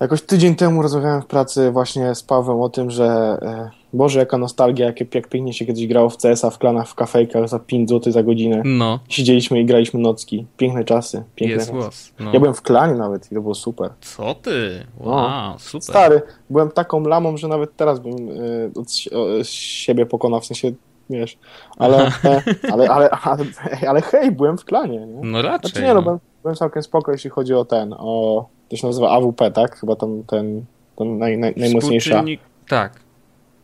[0.00, 3.06] Jakoś tydzień temu rozmawiałem w pracy właśnie z Pawłem o tym, że
[3.42, 6.94] e, Boże, jaka nostalgia, jakie jak pięknie się kiedyś grało w CS-a w klanach, w
[6.94, 8.62] kafejkach za 5 zł za godzinę.
[8.64, 9.00] No.
[9.08, 10.46] Siedzieliśmy i graliśmy nocki.
[10.56, 11.24] Piękne czasy.
[11.34, 12.12] Piękne Jest czasy.
[12.20, 12.32] No.
[12.32, 13.90] Ja byłem w klanie nawet i to było super.
[14.00, 14.86] Co ty?
[15.00, 15.10] No.
[15.10, 15.56] Wow, no.
[15.58, 15.82] super.
[15.82, 20.72] Stary, byłem taką lamą, że nawet teraz bym y, od, od siebie pokonał, w sensie
[21.10, 21.38] wiesz,
[21.76, 23.44] ale, ale, ale, ale, ale,
[23.88, 25.06] ale hej, byłem w klanie.
[25.06, 25.30] Nie?
[25.30, 25.70] No raczej.
[25.70, 28.86] Znaczy nie, no, no byłem, byłem całkiem spoko, jeśli chodzi o ten, o to się
[28.86, 29.76] nazywa AWP, tak?
[29.76, 30.64] Chyba tam ten,
[30.96, 32.24] ten naj, naj, najmocniejsza.
[32.68, 33.00] Tak.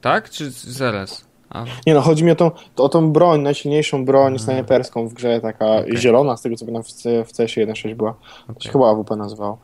[0.00, 0.30] Tak?
[0.30, 1.24] Czy zaraz?
[1.50, 1.64] A...
[1.86, 5.66] Nie no, chodzi mi o tą, o tą broń, najsilniejszą broń snajperską w grze, taka
[5.66, 5.96] okay.
[5.96, 6.82] zielona, z tego co pamiętam
[7.24, 8.14] w CS 1.6 była.
[8.44, 8.54] Okay.
[8.54, 9.58] To się chyba AWP nazywał.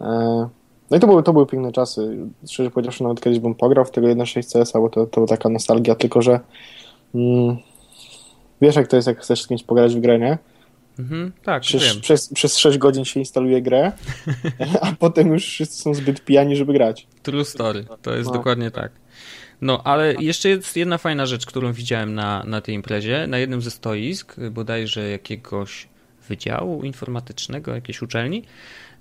[0.00, 0.48] E...
[0.90, 2.16] No i to były, to były piękne czasy.
[2.48, 5.48] Szczerze powiedziawszy, nawet kiedyś bym pograł w tego 1.6 CS, bo to, to była taka
[5.48, 6.40] nostalgia, tylko że
[7.14, 7.56] mm,
[8.60, 10.38] wiesz jak to jest, jak chcesz z kimś pograć w grę, nie?
[10.98, 12.00] Mhm, tak, przez, wiem.
[12.00, 13.92] Przez, przez 6 godzin się instaluje grę,
[14.80, 17.06] a potem już wszyscy są zbyt pijani, żeby grać.
[17.22, 18.32] True story, to jest no.
[18.32, 18.92] dokładnie tak.
[19.60, 23.62] No, ale jeszcze jest jedna fajna rzecz, którą widziałem na, na tej imprezie, na jednym
[23.62, 25.88] ze stoisk, bodajże jakiegoś
[26.28, 28.42] wydziału informatycznego, jakiejś uczelni,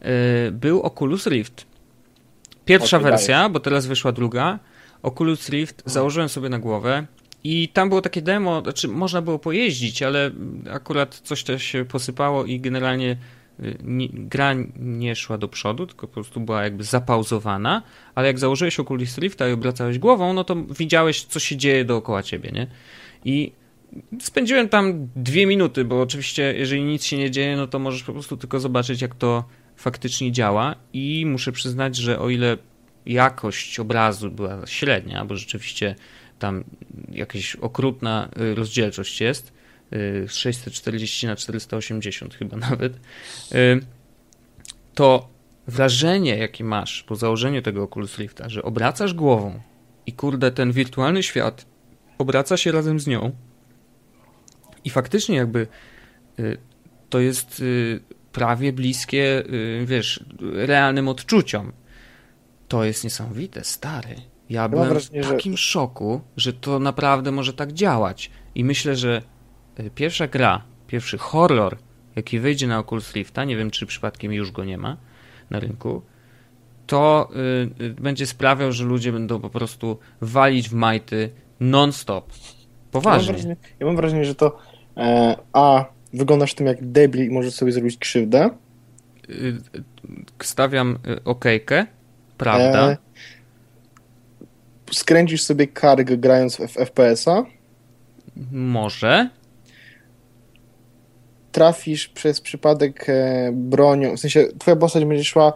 [0.01, 0.09] yy,
[0.51, 1.65] był Oculus Rift.
[2.65, 4.59] Pierwsza wersja, bo teraz wyszła druga.
[5.03, 7.05] Oculus Rift założyłem sobie na głowę
[7.49, 10.31] i tam było takie demo, znaczy można było pojeździć, ale
[10.71, 13.17] akurat coś też się posypało i generalnie
[13.59, 17.83] y, nie, gra nie szła do przodu, tylko po prostu była jakby zapauzowana,
[18.15, 22.23] ale jak założyłeś Oculus Rifta i obracałeś głową, no to widziałeś, co się dzieje dookoła
[22.23, 22.67] ciebie, nie?
[23.25, 23.51] I
[24.19, 28.13] spędziłem tam dwie minuty, bo oczywiście jeżeli nic się nie dzieje, no to możesz po
[28.13, 29.43] prostu tylko zobaczyć, jak to
[29.75, 32.57] faktycznie działa i muszę przyznać, że o ile
[33.05, 35.95] jakość obrazu była średnia, bo rzeczywiście
[36.39, 36.63] tam
[37.11, 39.53] jakaś okrutna y, rozdzielczość jest,
[40.27, 42.93] 640 y, na 480 chyba nawet,
[43.51, 43.79] y,
[44.93, 45.29] to
[45.67, 49.59] wrażenie, jakie masz po założeniu tego Oculus Rifta, że obracasz głową
[50.05, 51.65] i kurde, ten wirtualny świat
[52.17, 53.31] obraca się razem z nią
[54.83, 55.67] i faktycznie jakby
[57.09, 57.63] to jest
[58.31, 59.43] prawie bliskie,
[59.85, 61.71] wiesz, realnym odczuciom.
[62.67, 64.15] To jest niesamowite, stary.
[64.49, 65.57] Ja byłem wrażenie, w takim że...
[65.57, 68.31] szoku, że to naprawdę może tak działać.
[68.55, 69.21] I myślę, że
[69.79, 71.77] y, pierwsza gra, pierwszy horror,
[72.15, 74.97] jaki wyjdzie na Oculus Rifta, nie wiem czy przypadkiem już go nie ma
[75.49, 76.01] na rynku,
[76.87, 77.29] to
[77.79, 81.29] y, y, będzie sprawiał, że ludzie będą po prostu walić w majty
[81.59, 82.33] non-stop.
[82.91, 83.27] Poważnie.
[83.27, 84.57] Ja mam wrażenie, ja mam wrażenie że to
[84.97, 88.49] e, a wyglądasz tym jak debil i możesz sobie zrobić krzywdę.
[90.43, 91.87] Stawiam okejkę,
[92.37, 92.91] prawda?
[92.91, 92.97] E,
[94.91, 97.45] skręcisz sobie kark grając w FPS-a.
[98.51, 99.29] Może.
[101.51, 105.53] Trafisz przez przypadek e, bronią, w sensie twoja postać będzie szła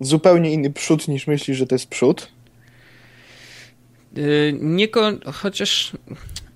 [0.00, 2.28] w zupełnie inny przód niż myślisz, że to jest przód.
[4.16, 4.88] Yy, nie,
[5.32, 5.92] chociaż,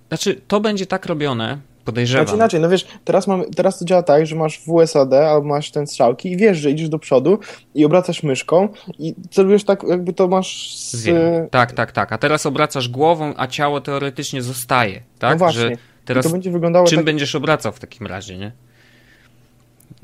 [0.09, 1.59] znaczy to będzie tak robione,
[1.91, 2.27] podejrzewam.
[2.27, 5.71] Znaczy inaczej, no wiesz, teraz, mamy, teraz to działa tak, że masz WSAD albo masz
[5.71, 7.39] ten strzałki i wiesz, że idziesz do przodu
[7.75, 11.09] i obracasz myszką i celujesz tak, jakby to masz z...
[11.51, 12.13] Tak, tak, tak.
[12.13, 15.33] A teraz obracasz głową, a ciało teoretycznie zostaje, tak?
[15.33, 15.61] No właśnie.
[15.61, 15.71] Że
[16.05, 17.05] teraz I to będzie wyglądało czym tak...
[17.05, 18.53] będziesz obracał w takim razie, nie?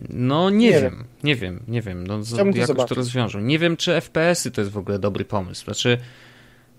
[0.09, 2.07] No nie, nie wiem, wiem, nie wiem, nie wiem.
[2.07, 3.41] No, z, jakoś to, to rozwiążą.
[3.41, 5.65] Nie wiem, czy FPS-y to jest w ogóle dobry pomysł.
[5.65, 5.99] Znaczy,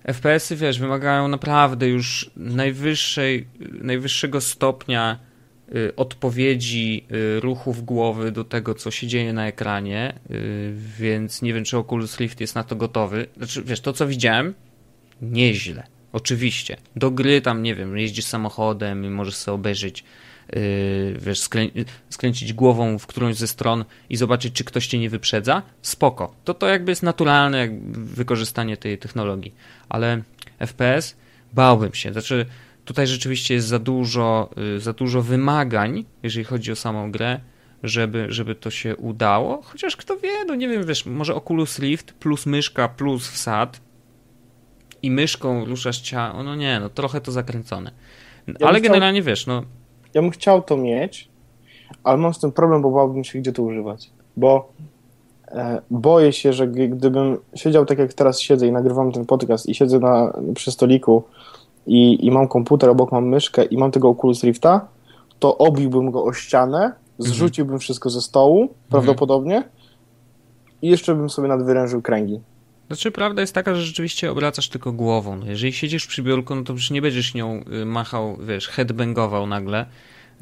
[0.08, 3.48] FPS-y, wiesz, wymagają naprawdę już najwyższej,
[3.82, 5.20] najwyższego stopnia
[5.76, 11.54] y, odpowiedzi y, ruchów głowy do tego, co się dzieje na ekranie, y, więc nie
[11.54, 13.28] wiem, czy Oculus Rift jest na to gotowy.
[13.38, 14.54] Znaczy, wiesz, to co widziałem,
[15.22, 15.84] nieźle.
[16.14, 16.78] Oczywiście.
[16.96, 20.04] Do gry tam, nie wiem, jeździsz samochodem i możesz sobie obejrzeć
[21.20, 21.66] wiesz, skrę
[22.10, 26.36] skręcić głową w którąś ze stron i zobaczyć, czy ktoś cię nie wyprzedza, spoko.
[26.44, 29.54] To to jakby jest naturalne wykorzystanie tej technologii.
[29.90, 30.22] Ale
[30.60, 31.16] FPS
[31.54, 32.12] bałbym się.
[32.12, 32.46] Znaczy,
[32.86, 37.40] tutaj rzeczywiście jest za dużo, yy, za dużo wymagań, jeżeli chodzi o samą grę,
[37.84, 39.62] żeby, żeby to się udało.
[39.62, 43.82] Chociaż kto wie, no nie wiem, wiesz, może Oculus Rift plus myszka plus wsad
[45.02, 47.92] i myszką ruszasz ciało, no nie, no trochę to zakręcone.
[48.60, 49.64] Ja Ale generalnie wiesz, no
[50.18, 51.30] ja bym chciał to mieć,
[52.04, 54.10] ale mam z tym problem, bo bałbym się, gdzie to używać.
[54.38, 54.70] Bo
[55.48, 59.76] e, boję się, że gdybym siedział tak jak teraz siedzę i nagrywam ten podcast i
[59.76, 61.24] siedzę na, przy stoliku
[61.88, 64.88] i, i mam komputer, obok mam myszkę i mam tego Oculus Rifta,
[65.40, 66.96] to obiłbym go o ścianę, mhm.
[67.18, 68.80] zrzuciłbym wszystko ze stołu, mhm.
[68.90, 69.64] prawdopodobnie,
[70.82, 72.40] i jeszcze bym sobie nadwyrężył kręgi.
[72.88, 75.38] Znaczy, prawda jest taka, że rzeczywiście obracasz tylko głową.
[75.38, 79.48] No, jeżeli siedzisz przy biurku, no to już nie będziesz nią y, machał, wiesz, headbangował
[79.48, 79.86] nagle,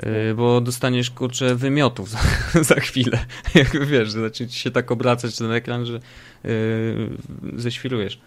[0.04, 2.20] y, bo dostaniesz, kurczę, wymiotów za,
[2.64, 3.20] za chwilę.
[3.56, 6.00] Jak wiesz, zacznie ci się tak obracać ten ekran, że
[6.44, 7.10] yy,
[7.56, 8.20] ześwirujesz.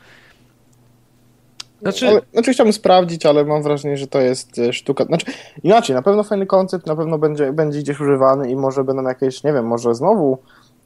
[1.82, 2.08] Znaczy...
[2.08, 5.04] Ale, znaczy chciałbym sprawdzić, ale mam wrażenie, że to jest e, sztuka.
[5.04, 5.26] Znaczy,
[5.62, 9.44] inaczej, na pewno fajny koncept, na pewno będzie, będzie gdzieś używany i może będą jakieś,
[9.44, 10.38] nie wiem, może znowu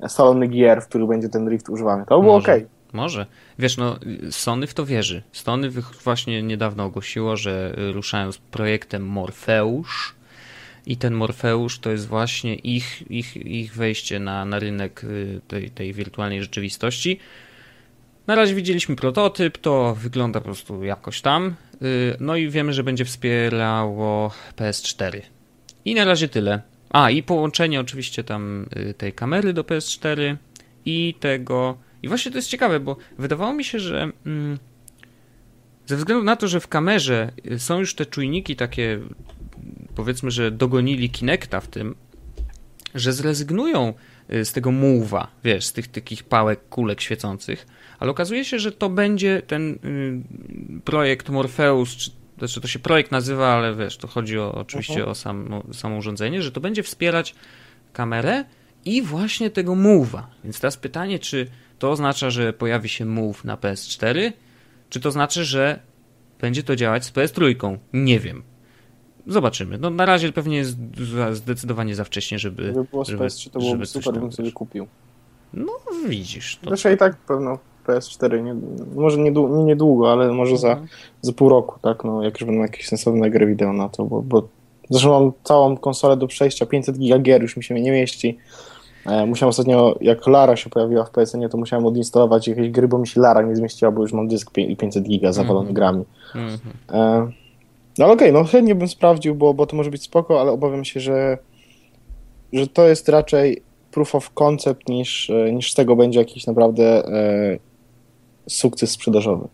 [0.09, 2.05] salony gier, w których będzie ten drift używany.
[2.09, 2.49] To by było ok.
[2.93, 3.27] Może.
[3.59, 3.99] Wiesz, no,
[4.31, 5.23] Sony w to wierzy.
[5.33, 5.71] Sony
[6.05, 10.15] właśnie niedawno ogłosiło, że ruszają z projektem Morfeusz
[10.87, 15.71] i ten Morfeusz to jest właśnie ich, ich, ich wejście na, na rynek y, tej,
[15.71, 17.19] tej wirtualnej rzeczywistości.
[18.27, 21.55] Na razie widzieliśmy prototyp, to wygląda po prostu jakoś tam.
[21.83, 25.21] Y, no i wiemy, że będzie wspierało PS4.
[25.85, 26.63] I na razie tyle.
[26.91, 30.37] A, i połączenie oczywiście tam y, tej kamery do PS4
[30.85, 34.59] i tego i właśnie to jest ciekawe, bo wydawało mi się, że mm,
[35.87, 39.01] ze względu na to, że w kamerze są już te czujniki takie,
[39.95, 41.95] powiedzmy, że dogonili Kinecta w tym,
[42.95, 43.95] że zrezygnują
[44.33, 47.67] y, z tego move'a, wiesz, z tych takich pałek, kulek świecących,
[47.99, 53.13] ale okazuje się, że to będzie ten y, projekt Morpheus, czy znaczy to się projekt
[53.13, 55.11] nazywa, ale wiesz, to chodzi o, oczywiście uh -huh.
[55.11, 57.35] o sam, samo urządzenie, że to będzie wspierać
[57.93, 58.45] kamerę
[58.85, 60.23] i właśnie tego move'a.
[60.45, 61.47] Więc teraz pytanie, czy
[61.83, 64.33] to oznacza, że pojawi się Move na PS4,
[64.91, 65.81] czy to znaczy, że
[66.41, 67.79] będzie to działać z PS3?
[67.93, 68.43] Nie wiem.
[69.27, 69.79] Zobaczymy.
[69.79, 70.77] No, na razie pewnie jest
[71.33, 72.63] zdecydowanie za wcześnie, żeby.
[72.63, 74.87] Gdyby było z żeby, PS3, to byłoby super, bym sobie kupił.
[75.55, 75.73] No,
[76.09, 76.57] widzisz.
[76.57, 76.71] To...
[76.71, 78.55] Zresztą i tak pewno PS4, nie,
[78.95, 80.89] może nie, nie niedługo, ale może za, mhm.
[81.21, 82.05] za pół roku, tak?
[82.05, 84.49] No, jak już będą jakieś sensowne gry wideo na to, bo, bo
[84.91, 88.39] zresztą mam całą konsolę do przejścia, 500 giga gier już mi się nie mieści.
[89.07, 92.99] E, musiałem ostatnio, jak Lara się pojawiła w PSN, to musiałem odinstalować jakieś gry, bo
[92.99, 95.77] mi się Lara nie zmieściła, bo już mam dysk 500 giga zawalony mm -hmm.
[95.77, 96.05] grami.
[96.35, 97.33] Mm -hmm.
[97.99, 100.51] No ale okej, okay, no chętnie bym sprawdził, bo, bo to może być spoko, ale
[100.51, 101.39] obawiam się, że,
[102.53, 106.85] że to jest raczej proof of concept niż, e, niż z tego będzie jakiś naprawdę
[107.07, 107.59] e,
[108.49, 109.49] sukces sprzedażowy.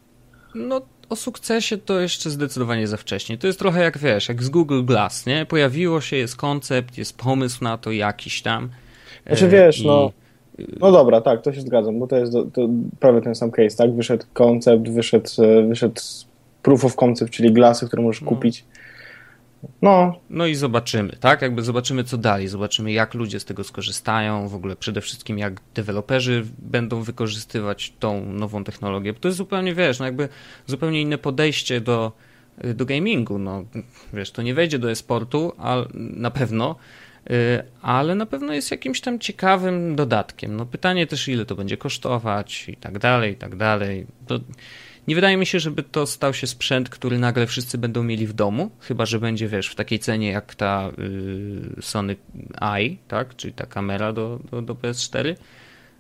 [0.55, 3.39] No o sukcesie to jeszcze zdecydowanie za wcześnie.
[3.39, 5.47] To jest trochę jak wiesz, jak z Google Glass, nie?
[5.47, 8.69] Pojawiło się, jest koncept, jest pomysł na to jakiś tam
[9.29, 10.13] znaczy wiesz, no...
[10.81, 12.69] No dobra, tak, to się zgadzam, bo to jest to
[13.01, 13.95] prawie ten sam case, tak?
[13.95, 15.31] Wyszedł koncept, wyszedł,
[15.69, 16.01] wyszedł
[16.63, 18.29] proof of concept, czyli glasy, które możesz no.
[18.29, 18.65] kupić.
[19.83, 20.21] No.
[20.31, 21.43] No i zobaczymy, tak?
[21.43, 22.49] Jakby zobaczymy, co dalej.
[22.49, 28.25] Zobaczymy, jak ludzie z tego skorzystają, w ogóle przede wszystkim, jak deweloperzy będą wykorzystywać tą
[28.25, 29.13] nową technologię.
[29.13, 30.29] Bo to jest zupełnie, wiesz, no jakby
[30.67, 32.13] zupełnie inne podejście do,
[32.75, 33.39] do gamingu.
[33.39, 33.65] No,
[34.13, 37.08] wiesz, to nie wejdzie do e-sportu, ale na pewno, y,
[37.83, 40.57] ale na pewno jest jakimś tam ciekawym dodatkiem.
[40.57, 44.07] No pytanie też, ile to będzie kosztować i tak dalej, i tak dalej.
[44.27, 44.41] To
[45.09, 48.33] nie wydaje mi się, żeby to stał się sprzęt, który nagle wszyscy będą mieli w
[48.33, 50.91] domu, chyba że będzie, wiesz, w takiej cenie jak ta
[51.79, 52.17] y, Sony
[52.61, 55.35] Eye, tak, czyli ta kamera do, do, do PS4,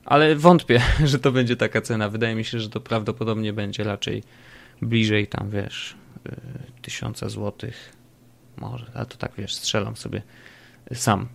[0.04, 2.08] ale wątpię, że to będzie taka cena.
[2.08, 4.22] Wydaje mi się, że to prawdopodobnie będzie raczej
[4.82, 7.92] bliżej tam, wiesz, y, tysiąca złotych,
[8.56, 10.22] może, ale to tak, wiesz, strzelam sobie
[10.94, 11.28] sam.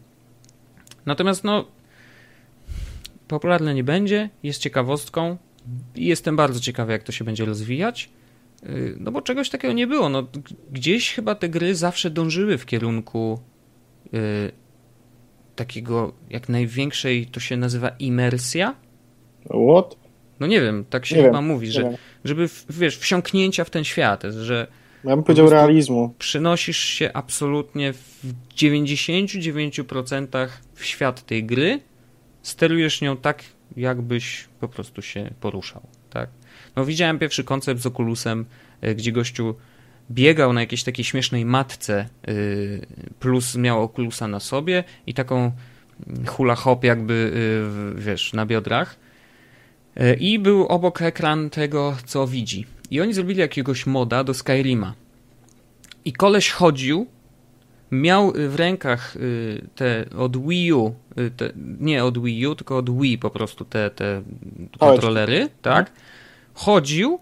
[1.05, 1.65] Natomiast, no,
[3.27, 5.37] popularne nie będzie, jest ciekawostką,
[5.95, 8.09] Jestem bardzo ciekawy, jak to się będzie rozwijać.
[8.63, 10.09] Y, no bo czegoś takiego nie było.
[10.09, 10.27] No,
[10.71, 13.39] gdzieś chyba te gry zawsze dążyły w kierunku
[14.13, 14.51] y,
[15.55, 18.75] takiego jak największej, to się nazywa imersja.
[19.45, 19.95] What?
[20.39, 21.95] No nie wiem, tak się nie chyba wiem, mówi, że wiem.
[22.25, 24.67] żeby, wiesz, wsiąknięcia w ten świat, że
[25.03, 26.15] ja bym powiedział realizmu.
[26.19, 31.79] Przynosisz się absolutnie w 99% w świat tej gry,
[32.41, 33.43] sterujesz nią tak,
[33.77, 36.29] jakbyś po prostu się poruszał, tak?
[36.75, 38.45] No widziałem pierwszy koncept z Oculusem,
[38.81, 39.55] e, gdzie gościu
[40.11, 42.33] biegał na jakiejś takiej śmiesznej matce, e,
[43.19, 45.51] plus miał Oculusa na sobie i taką
[46.27, 47.33] hula hop jakby,
[47.95, 48.95] e, wiesz, na biodrach.
[50.19, 52.65] I był obok ekran tego, co widzi.
[52.93, 54.93] I oni zrobili jakiegoś moda do Skyrima.
[56.05, 57.07] I koleś chodził
[57.91, 62.77] miał w rękach y, te od Wii U, y, te, nie od Wii U, tylko
[62.77, 64.21] od Wii po prostu te, te
[64.79, 65.91] kontrolery, tak?
[66.53, 67.19] Chodził,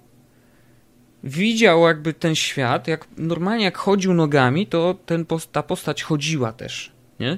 [1.24, 6.92] widział jakby ten świat, jak normalnie jak chodził nogami, to ten, ta postać chodziła też,
[7.20, 7.38] nie?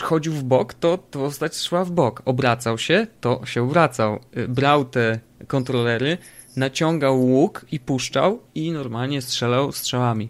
[0.00, 2.22] Chodził w bok, to, to postać szła w bok.
[2.24, 4.20] Obracał się, to się obracał.
[4.36, 6.18] Y, brał te kontrolery,
[6.58, 10.28] naciągał łuk i puszczał i normalnie strzelał strzałami.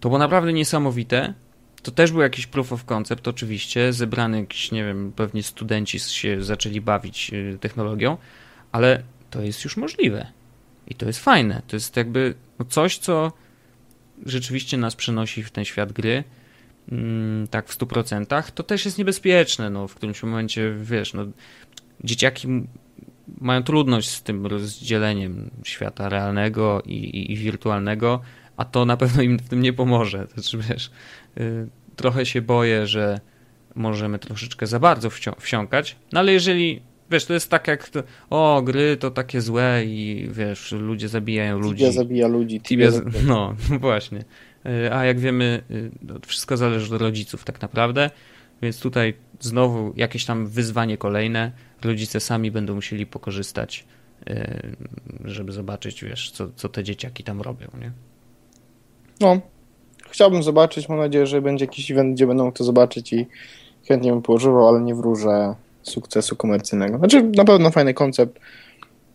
[0.00, 1.34] To było naprawdę niesamowite.
[1.82, 3.92] To też był jakiś proof of concept, oczywiście.
[3.92, 8.16] Zebrany jakiś, nie wiem, pewnie studenci się zaczęli bawić y, technologią,
[8.72, 10.26] ale to jest już możliwe.
[10.88, 11.62] I to jest fajne.
[11.68, 13.32] To jest jakby no coś, co
[14.26, 16.24] rzeczywiście nas przenosi w ten świat gry.
[16.92, 18.52] Mm, tak w 100%.
[18.54, 19.70] To też jest niebezpieczne.
[19.70, 21.26] No, w którymś momencie, wiesz, no,
[22.04, 22.48] dzieciaki
[23.40, 28.20] mają trudność z tym rozdzieleniem świata realnego i, i, i wirtualnego
[28.56, 30.26] a to na pewno im w tym nie pomoże.
[30.34, 30.90] Znaczy, wiesz,
[31.40, 33.20] y, trochę się boję, że
[33.74, 38.62] możemy troszeczkę za bardzo wsiąkać, no ale jeżeli, wiesz, to jest tak jak, to, o,
[38.64, 41.78] gry to takie złe i wiesz, ludzie zabijają ludzi.
[41.78, 42.60] Tibia zabija ludzi.
[42.60, 44.24] Tibia, Tibia no, właśnie.
[44.66, 45.90] Y, a jak wiemy, y,
[46.26, 48.10] wszystko zależy od rodziców tak naprawdę,
[48.62, 51.52] więc tutaj znowu jakieś tam wyzwanie kolejne.
[51.82, 53.84] Rodzice sami będą musieli pokorzystać,
[55.24, 57.92] żeby zobaczyć, wiesz, co, co te dzieciaki tam robią, nie?
[59.20, 59.40] No,
[60.10, 60.88] chciałbym zobaczyć.
[60.88, 63.26] Mam nadzieję, że będzie jakiś event, gdzie będą to zobaczyć i
[63.88, 66.98] chętnie bym położył, ale nie wróżę sukcesu komercyjnego.
[66.98, 68.38] Znaczy, na pewno fajny koncept,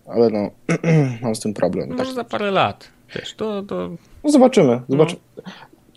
[0.08, 0.52] ale no,
[1.22, 1.90] mam z tym problem.
[1.90, 2.16] Może tak.
[2.16, 2.88] za parę lat.
[3.16, 3.90] Wiesz, to, to...
[4.24, 4.82] No zobaczymy.
[4.90, 5.22] zobaczymy.
[5.38, 5.44] No.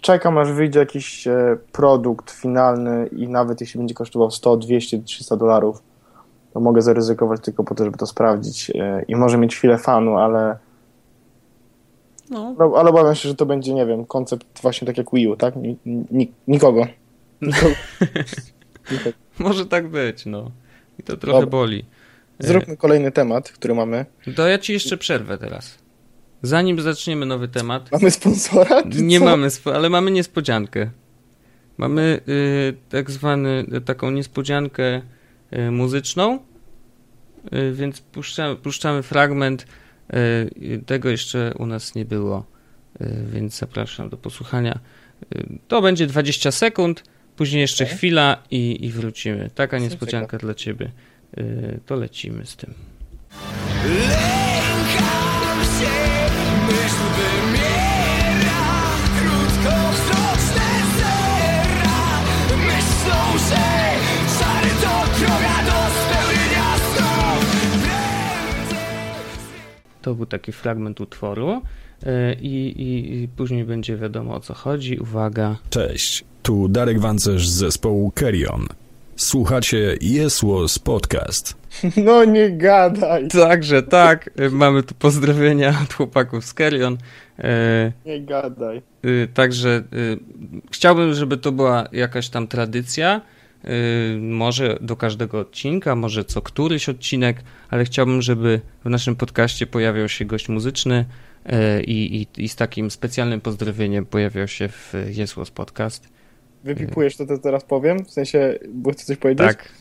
[0.00, 5.36] Czekam, aż wyjdzie jakiś e, produkt finalny i nawet jeśli będzie kosztował 100, 200, 300
[5.36, 5.82] dolarów,
[6.52, 10.16] to mogę zaryzykować tylko po to, żeby to sprawdzić e, i może mieć chwilę fanu,
[10.16, 10.58] ale
[12.30, 12.54] no.
[12.58, 12.72] no.
[12.76, 15.54] ale obawiam się, że to będzie, nie wiem, koncept właśnie tak jak Wii U, tak?
[16.48, 16.86] nikogo.
[17.42, 17.74] nikogo.
[19.38, 20.50] Może tak być, no.
[20.98, 21.50] I to trochę Dobra.
[21.50, 21.84] boli.
[22.38, 24.06] Zróbmy kolejny temat, który mamy.
[24.36, 25.78] To ja ci jeszcze przerwę teraz.
[26.42, 27.92] Zanim zaczniemy nowy temat.
[27.92, 28.82] Mamy sponsora?
[28.94, 29.24] Nie co?
[29.24, 30.90] mamy, ale mamy niespodziankę.
[31.78, 35.02] Mamy y, tak zwany, taką niespodziankę
[35.52, 36.38] y, muzyczną,
[37.52, 39.66] y, więc puszczamy, puszczamy fragment
[40.12, 42.46] E, tego jeszcze u nas nie było,
[43.00, 44.78] e, więc zapraszam do posłuchania.
[45.34, 47.04] E, to będzie 20 sekund,
[47.36, 47.96] później jeszcze okay.
[47.96, 49.50] chwila i, i wrócimy.
[49.54, 50.90] Taka niespodzianka dla ciebie.
[51.86, 52.74] To lecimy z tym.
[53.84, 54.49] Lękam
[70.02, 71.62] To był taki fragment utworu
[72.06, 74.98] e, i, i, i później będzie wiadomo o co chodzi.
[74.98, 75.56] Uwaga.
[75.70, 78.66] Cześć, tu Darek Wancerz z zespołu Kerion.
[79.16, 81.54] Słuchacie Jesłos Podcast.
[82.04, 83.28] No nie gadaj.
[83.28, 86.96] Także tak, y, mamy tu pozdrowienia od chłopaków z Kerion.
[87.38, 88.82] E, Nie gadaj.
[89.34, 89.82] Także
[90.70, 93.20] chciałbym, żeby to była jakaś tam tradycja.
[93.64, 99.66] Y, Może do każdego odcinka, może co któryś odcinek, ale chciałbym, żeby w naszym podcaście
[99.66, 101.04] pojawiał się gość muzyczny
[101.46, 106.08] e, i, i, i z takim specjalnym pozdrowieniem pojawiał się w Jesłos Podcast.
[106.64, 108.04] Wypipujesz to, co teraz powiem?
[108.04, 109.46] W sensie, bo chcesz coś powiedzieć?
[109.46, 109.72] Tak.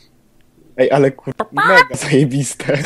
[0.76, 1.34] Ej, ale kur...
[1.52, 2.78] mega zajebiste.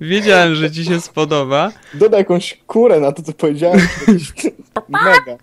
[0.00, 1.72] Wiedziałem, że ci się spodoba.
[1.94, 3.80] Dodaj jakąś kurę na to, co powiedziałem.
[4.88, 5.38] mega.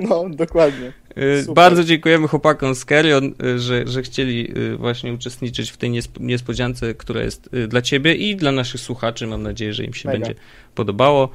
[0.00, 0.92] No, dokładnie.
[1.18, 1.54] Y, Super.
[1.54, 6.20] Bardzo dziękujemy chłopakom z Kerion, y, że, że chcieli y, właśnie uczestniczyć w tej niesp-
[6.20, 9.26] niespodziance, która jest dla ciebie i dla naszych słuchaczy.
[9.26, 10.18] Mam nadzieję, że im się Mega.
[10.18, 10.40] będzie
[10.74, 11.28] podobało.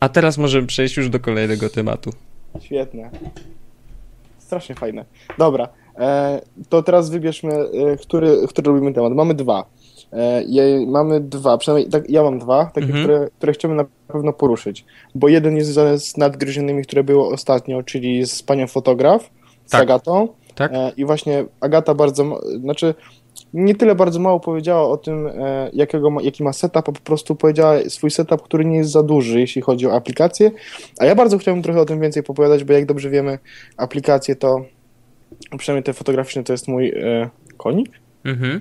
[0.00, 2.10] A teraz możemy przejść już do kolejnego tematu.
[2.60, 3.10] Świetne.
[4.38, 5.04] Strasznie fajne.
[5.38, 5.68] Dobra,
[5.98, 9.12] e, to teraz wybierzmy, e, który, który robimy temat.
[9.12, 9.66] Mamy dwa.
[10.12, 10.42] E,
[10.86, 13.04] mamy dwa, przynajmniej tak, ja mam dwa, takie, Mhm.
[13.04, 14.84] które, które chciałbym na pewno poruszyć.
[15.14, 19.30] Bo jeden jest związany z nadgryzionymi, które było ostatnio, czyli z panią fotograf,
[19.66, 19.82] z Tak.
[19.82, 20.28] Agatą.
[20.54, 20.72] Tak?
[20.74, 22.94] E, I właśnie Agata bardzo, znaczy
[23.54, 26.92] nie tyle bardzo mało powiedziała o tym, e, jakiego ma, jaki ma setup, a po
[26.92, 30.50] prostu powiedziała swój setup, który nie jest za duży, jeśli chodzi o aplikacje.
[30.98, 33.38] A ja bardzo chciałbym trochę o tym więcej opowiadać, bo jak dobrze wiemy,
[33.76, 34.64] aplikacje to,
[35.58, 37.90] przynajmniej te fotograficzne, to jest mój e, konik.
[38.24, 38.60] Mhm.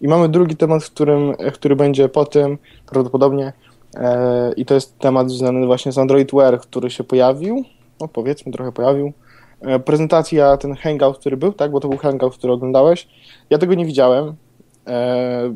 [0.00, 3.52] I mamy drugi temat, w którym, który będzie po tym prawdopodobnie
[3.96, 7.64] e, i to jest temat związany właśnie z Android Wear, który się pojawił,
[8.00, 9.12] no powiedzmy trochę pojawił.
[9.60, 13.08] E, prezentacja, ten hangout, który był, tak, bo to był hangout, który oglądałeś.
[13.50, 14.34] Ja tego nie widziałem,
[14.86, 15.54] e,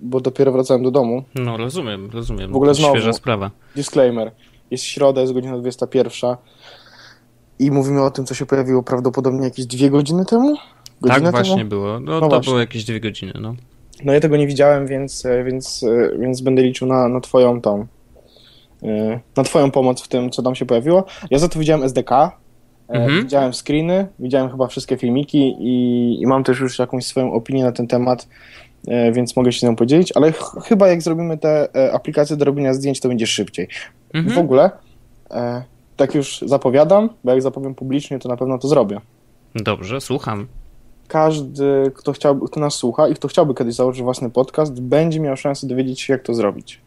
[0.00, 1.24] bo dopiero wracałem do domu.
[1.34, 2.52] No rozumiem, rozumiem.
[2.52, 2.94] W ogóle To znowu.
[2.94, 3.50] Świeża sprawa.
[3.76, 4.32] Disclaimer,
[4.70, 6.36] jest środa, jest godzina 21
[7.58, 10.56] i mówimy o tym, co się pojawiło prawdopodobnie jakieś dwie godziny temu?
[11.00, 11.68] Godzinę tak właśnie Temu?
[11.70, 12.00] było.
[12.00, 12.44] No, No to właśnie.
[12.50, 13.54] było jakieś dwie godziny, no.
[14.04, 17.60] No ja tego nie widziałem, więc, e, więc, e, więc będę liczył na, na twoją
[17.60, 17.86] tą
[18.82, 21.04] e, na twoją pomoc w tym, co tam się pojawiło.
[21.30, 22.10] Ja za to widziałem SDK,
[22.88, 23.22] Mhm.
[23.22, 27.72] widziałem screeny, widziałem chyba wszystkie filmiki i, i mam też już jakąś swoją opinię na
[27.72, 28.28] ten temat,
[29.12, 32.74] więc mogę się z nią podzielić, ale ch chyba jak zrobimy te aplikacje do robienia
[32.74, 33.68] zdjęć, to będzie szybciej.
[34.14, 34.38] W Mhm.
[34.38, 34.70] ogóle,
[35.30, 35.62] e,
[35.96, 39.00] tak już zapowiadam, bo jak zapowiem publicznie, to na pewno to zrobię.
[39.54, 40.46] Dobrze, słucham.
[41.08, 45.36] Każdy, kto, chciałby, kto nas słucha i kto chciałby kiedyś założyć własny podcast, będzie miał
[45.36, 46.80] szansę dowiedzieć się, jak to zrobić.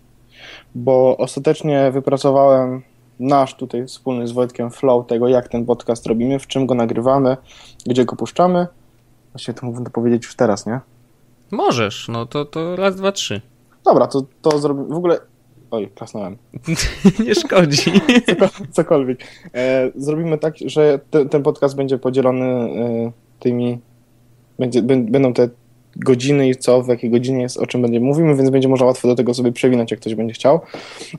[0.76, 2.82] Bo ostatecznie wypracowałem
[3.20, 7.38] nasz tutaj wspólny z Wojtkiem flow tego, jak ten podcast robimy, w czym go nagrywamy,
[7.86, 8.68] gdzie go puszczamy.
[9.34, 10.80] Właściwie to mógłbym to powiedzieć już teraz, nie?
[11.52, 13.42] Możesz, no to, to raz, dwa, trzy.
[13.86, 14.88] Dobra, to, to zrobimy.
[14.88, 15.20] W ogóle.
[15.72, 16.38] Oj, klasnąłem.
[17.26, 17.92] Nie szkodzi.
[18.28, 19.20] Coko- Cokolwiek.
[19.54, 23.80] E, zrobimy tak, że te, ten podcast będzie podzielony e, tymi.
[24.60, 25.50] Będzie, bę- będą te
[25.96, 29.08] godziny i co, w jakiej godzinie jest, o czym będziemy mówimy, więc będzie można łatwo
[29.08, 30.60] do tego sobie przewinąć, jak ktoś będzie chciał.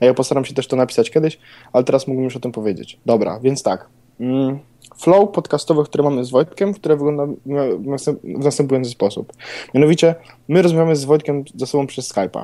[0.01, 1.39] A ja postaram się też to napisać kiedyś,
[1.73, 2.99] ale teraz mógłbym już o tym powiedzieć.
[3.05, 3.89] Dobra, więc tak.
[4.19, 4.59] Mm,
[4.97, 9.33] Flow podcastowy, który mamy z Wojtkiem, które wygląda w następ- w następujący sposób.
[9.73, 10.15] Mianowicie,
[10.47, 12.43] my rozmawiamy z Wojtkiem ze sobą przez Skype'a.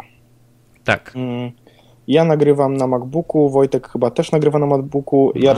[0.84, 1.12] Tak.
[1.15, 1.51] Mm,
[2.08, 5.31] Ja nagrywam na MacBooku, Wojtek chyba też nagrywa na MacBooku.
[5.36, 5.53] Ja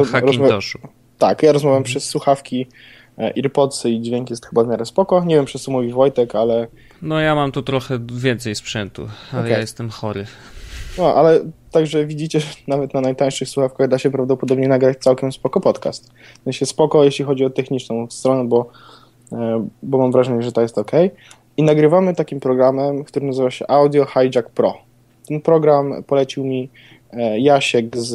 [0.47, 0.79] Hackintoshu.
[1.17, 2.67] tak, ja rozmawiam przez słuchawki,
[3.17, 5.23] e, earpodsy i dźwięk jest chyba w miarę spoko.
[5.25, 6.67] Nie wiem, przez co mówi Wojtek, ale
[7.01, 9.51] No ja mam tu trochę więcej sprzętu, ale Okej.
[9.51, 10.25] ja jestem chory.
[10.97, 11.39] no, ale
[11.71, 16.13] także widzicie, że nawet na najtańszych słuchawkach da się prawdopodobnie nagrać całkiem spoko podcast.
[16.41, 18.69] W sensie spoko, jeśli chodzi o techniczną stronę, bo,
[19.31, 20.91] e, bo mam wrażenie, że to jest ok.
[21.57, 24.77] I nagrywamy takim programem, który nazywa się Audio Hijack Pro.
[25.27, 26.69] Ten program polecił mi
[27.11, 28.07] e, Jasiek z,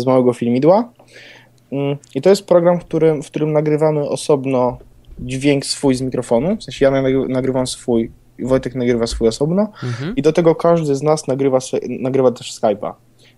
[0.00, 0.92] z Małego Filmidła.
[1.72, 4.78] Mm, I to jest program, w którym, w którym nagrywamy osobno
[5.18, 6.56] dźwięk swój z mikrofonu.
[6.56, 8.10] W sensie ja nagry- nagrywam swój,
[8.42, 9.62] Wojtek nagrywa swój osobno.
[9.62, 10.16] Mhm.
[10.16, 12.92] I do tego każdy z nas nagrywa, nagrywa też Skype'a.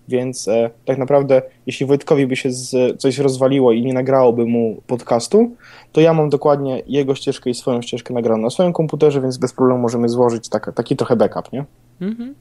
[0.09, 4.83] Więc e, tak naprawdę, jeśli Wojtkowi by się z, coś rozwaliło i nie nagrałoby mu
[4.87, 5.57] podcastu,
[5.93, 9.53] to ja mam dokładnie jego ścieżkę i swoją ścieżkę nagraną na swoim komputerze, więc bez
[9.53, 11.65] problemu możemy złożyć taka, taki trochę backup, nie?
[12.01, 12.35] Mhm.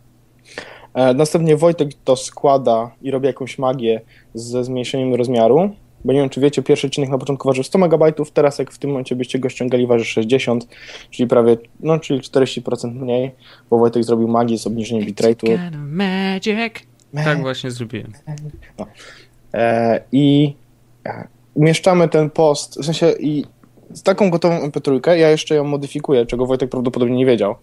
[0.94, 4.02] E, następnie Wojtek to składa i robi jakąś magię
[4.34, 5.70] ze zmniejszeniem rozmiaru.
[6.06, 8.78] Bo nie wiem, czy wiecie, pierwszy odcinek na początku ważył 100 MB, teraz jak w
[8.78, 10.68] tym momencie byście go ściągali, waży 60,
[11.12, 13.32] czyli prawie, no czyli 40% mniej,
[13.70, 15.72] bo Wojtek zrobił magię z obniżeniem bitrate'u.
[17.14, 17.26] Magic.
[17.26, 18.14] Tak właśnie zrobiłem.
[19.54, 20.56] E, I
[21.06, 23.46] e, umieszczamy ten post, w sensie i
[23.94, 27.56] z taką gotową MP3, ja jeszcze ją modyfikuję, czego Wojtek prawdopodobnie nie wiedział.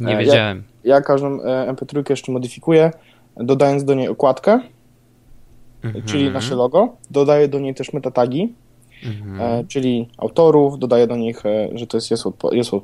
[0.00, 0.62] Nie E, wiedziałem.
[0.84, 2.90] Ja każdą e, MP3 jeszcze modyfikuję,
[3.36, 4.60] dodając do niej okładkę,
[5.86, 6.04] Mhm.
[6.04, 8.52] czyli nasze logo, dodaję do niej też metatagi
[9.04, 9.40] mhm.
[9.40, 11.42] e, czyli autorów, dodaję do nich,
[11.74, 12.24] że to jest Yes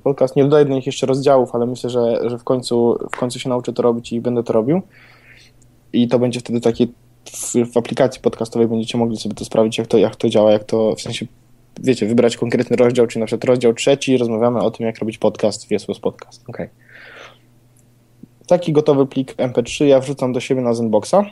[0.02, 0.36] Podcast.
[0.36, 3.48] Nie dodaję do nich jeszcze rozdziałów, ale myślę, że, że w, końcu, w końcu się
[3.48, 4.82] nauczę to robić i będę to robił.
[5.92, 6.86] I to będzie wtedy takie
[7.24, 10.64] w, w, aplikacji podcastowej będziecie mogli sobie to sprawdzić, jak to, jak to działa, jak
[10.64, 11.26] to w sensie,
[11.80, 15.66] wiecie, wybrać konkretny rozdział, czyli na przykład rozdział trzeci, rozmawiamy o tym, jak robić podcast
[15.66, 16.44] w Jesłos Podcast.
[16.48, 16.68] Okay.
[18.53, 21.24] Taki gotowy plik MP3 ja wrzucam do siebie na Zenboxa.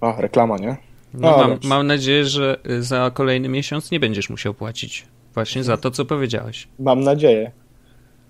[0.00, 0.76] O, reklama, nie?
[1.14, 5.76] No, no mam, mam, nadzieję, że za kolejny miesiąc nie będziesz musiał płacić właśnie za
[5.76, 6.68] to, co powiedziałeś.
[6.78, 7.52] Mam nadzieję.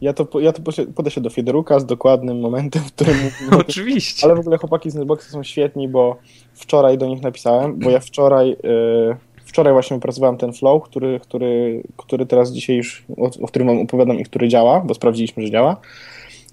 [0.01, 0.63] Ja to, ja to
[0.95, 3.17] podejdę do Fiederuka z dokładnym momentem, w którym...
[3.69, 4.27] Oczywiście.
[4.27, 6.17] Ale w ogóle chłopaki z Netboxa są świetni, bo
[6.55, 8.49] wczoraj do nich napisałem, bo ja wczoraj...
[8.49, 13.69] Yy, wczoraj właśnie opracowałem ten flow, który, który, który teraz dzisiaj już, o, o którym
[13.69, 15.77] wam opowiadam i który działa, bo sprawdziliśmy, że działa.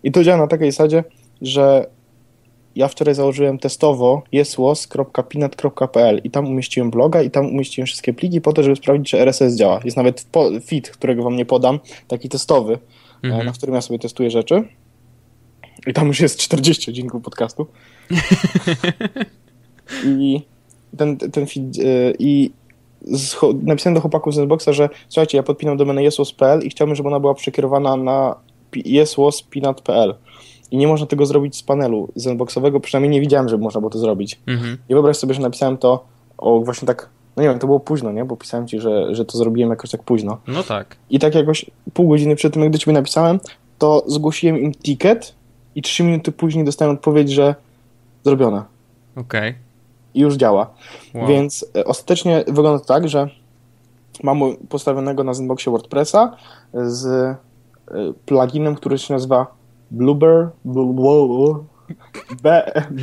[0.04, 1.04] I to działa na takiej zasadzie,
[1.42, 1.86] że
[2.76, 8.54] ja wczoraj założyłem testowo jesłos.pinat.pl i tam umieściłem bloga i tam umieściłem wszystkie pliki po
[8.54, 9.80] to, żeby sprawdzić, czy RSS działa.
[9.84, 10.28] Jest nawet
[10.66, 13.46] feed, którego wam nie podam, taki testowy, e, mhm.
[13.46, 14.64] na którym ja sobie testuję rzeczy.
[15.88, 17.68] I tam już jest 40 odcinków podcastu.
[20.06, 20.42] I
[20.98, 22.52] ten, ten feed, e, i
[23.64, 27.20] napisałem do chłopaków z Xboxa, że słuchajcie, ja podpinam domenę jesłos.pl i chciałbym, żeby ona
[27.20, 28.36] była przekierowana na
[28.76, 30.16] jesłos.pinat.pl
[30.72, 34.00] i nie można tego zrobić z panelu zenboxowego, przynajmniej nie widziałem, żeby można było to
[34.00, 34.40] zrobić.
[34.48, 34.78] Mhm.
[34.90, 36.06] I wyobraź sobie, że napisałem to
[36.38, 38.26] o właśnie tak, no nie wiem, to było późno, nie?
[38.26, 40.38] Bo pisałem ci, że, że to zrobiłem jakoś tak późno.
[40.48, 40.96] No tak.
[41.10, 43.40] I tak jakoś pół godziny przed tym, gdy ciebie napisałem,
[43.78, 45.36] to zgłosiłem im ticket
[45.76, 47.56] i trzy minuty później dostałem odpowiedź, że
[48.24, 48.64] zrobione.
[49.16, 49.50] Okej.
[49.50, 49.56] Okay.
[50.14, 50.74] I już działa.
[51.14, 51.28] Wow.
[51.28, 53.30] Więc e, ostatecznie wygląda to tak, że
[54.24, 56.38] mam postawionego na Zenboxie WordPressa
[56.74, 57.36] z
[58.26, 59.48] pluginem, który się nazywa
[59.92, 60.50] Blubber,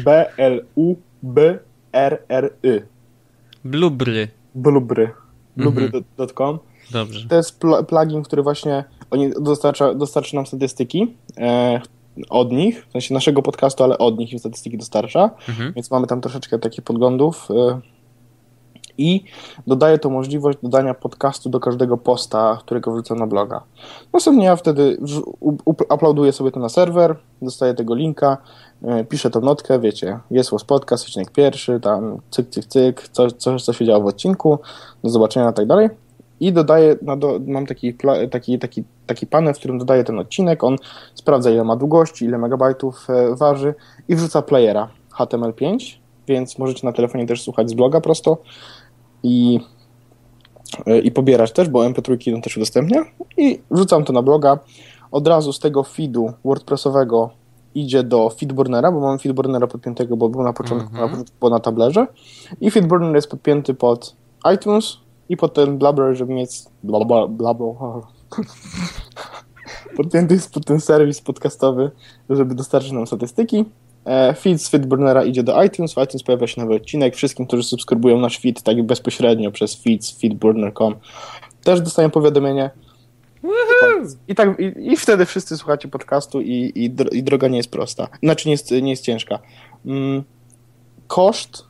[0.05, 1.59] B-L-U-B-R-R-Y.
[3.65, 4.29] Blubry.
[4.55, 5.11] Blubry.
[5.57, 6.49] Blubry.com.
[6.49, 6.59] Mhm.
[6.93, 7.29] Dobrze.
[7.29, 11.81] To jest pl plugin, który właśnie oni dostarcza, dostarcza nam statystyki e,
[12.31, 15.73] od nich, w sensie naszego podcastu, ale od nich im statystyki dostarcza, mhm.
[15.73, 17.49] więc mamy tam troszeczkę takich podglądów.
[17.51, 17.81] E,
[18.99, 19.25] i
[19.67, 23.63] dodaję to możliwość dodania podcastu do każdego posta, którego wrzucę na bloga.
[24.13, 24.99] Następnie ja wtedy
[25.89, 28.37] uploaduję sobie to na serwer, dostaję tego linka,
[28.83, 33.33] e, piszę tą notkę, wiecie, jest was podcast, odcinek pierwszy, tam cyk, cyk, cyk, coś,
[33.33, 34.59] coś co się działo w odcinku,
[35.05, 35.89] do zobaczenia i tak dalej.
[36.41, 37.95] I dodaję, no do, mam taki,
[38.31, 40.77] taki, taki, taki panel, w którym dodaję ten odcinek, on
[41.15, 43.75] sprawdza ile ma długości, ile megabajtów e, waży
[44.09, 44.89] i wrzuca playera
[45.19, 48.39] HTML5, więc możecie na telefonie też słuchać z bloga prosto
[49.23, 49.61] i,
[50.87, 53.05] e, i pobierać też, bo MP3 on też udostępnia
[53.37, 54.59] i wrzucam to na bloga.
[55.11, 57.31] Od razu z tego feedu WordPressowego
[57.75, 61.25] idzie do Feedburnera, bo mam Feedburnera podpiętego, bo był na początku, mm -hmm.
[61.43, 62.07] na, na tablerze
[62.61, 64.17] i Feedburner jest podpięty pod
[64.55, 64.97] iTunes
[65.29, 66.51] i pod ten Blabber, żeby mieć
[66.83, 67.67] bla bla bla, bla.
[69.97, 71.91] podpięty jest pod ten serwis podcastowy,
[72.31, 73.65] żeby dostarczyć nam statystyki
[74.37, 77.17] feed z Feedburnera idzie do iTunes, w iTunes pojawia się nowy odcinek.
[77.17, 80.95] Wszystkim, którzy subskrybują nasz feed tak bezpośrednio przez feed z feedburner.com
[81.65, 82.71] też dostają powiadomienie.
[84.29, 88.09] I, tak, i, I wtedy wszyscy słuchacie podcastu i, i, i, droga nie jest prosta.
[88.23, 89.39] Znaczy nie jest, nie jest ciężka.
[89.87, 90.25] Mm,
[91.07, 91.65] koszt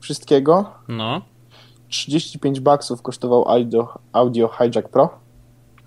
[0.00, 1.22] wszystkiego no.
[1.88, 5.10] 35 baksów kosztował Audio, Audio Hijack Pro.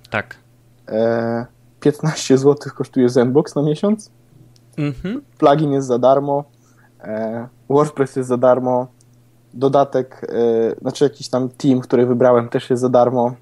[0.09, 0.37] Tak.
[0.87, 1.45] E,
[1.79, 4.11] 15 zł kosztuje Zenbox na miesiąc.
[4.77, 5.21] Mhm.
[5.37, 6.43] Plugin jest za darmo,
[7.01, 8.87] e, WordPress jest za darmo,
[9.53, 13.35] dodatek, e, znaczy jakiś tam team, który wybrałem też jest za darmo.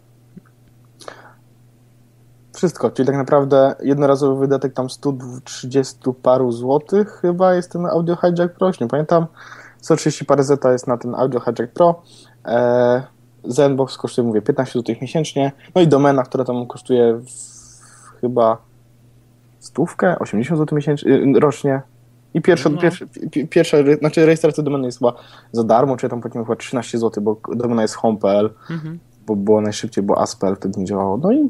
[2.55, 8.53] Wszystko, czyli tak naprawdę jednorazowy wydatek tam 130 paru złotych chyba jest ten Audio Hijack
[8.53, 9.25] Pro, nie pamiętam.
[9.81, 12.01] 130 parę zeta jest na ten Audio Hijack Pro.
[12.45, 13.03] E,
[13.43, 15.51] Zenbox kosztuje, mówię, 15 zł miesięcznie.
[15.75, 17.19] No i domena, która tam kosztuje
[18.21, 18.57] chyba
[19.66, 21.82] stówkę, 80 zł miesięcznie, y, rocznie.
[22.34, 22.82] I pierwsza, no.
[22.82, 23.05] pierwsza,
[23.49, 25.14] pierwsza, znaczy rejestracja domeny jest chyba
[25.51, 28.99] za darmo, czy ja tam płaciłem chyba 13 zł, bo domena jest home.pl, mhm.
[29.26, 31.18] bo było najszybciej, bo ASPL wtedy nie działało.
[31.18, 31.49] No i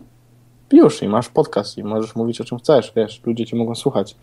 [0.71, 4.15] już, i masz podcast i możesz mówić o czym chcesz, wiesz, ludzie cię mogą słuchać.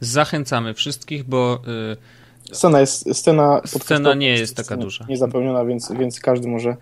[0.00, 1.58] Zachęcamy wszystkich, bo...
[1.66, 2.17] Yy,
[2.52, 5.04] scena jest, scena, scena nie jest taka duża.
[5.08, 6.76] Niezapełniona, więc, więc każdy może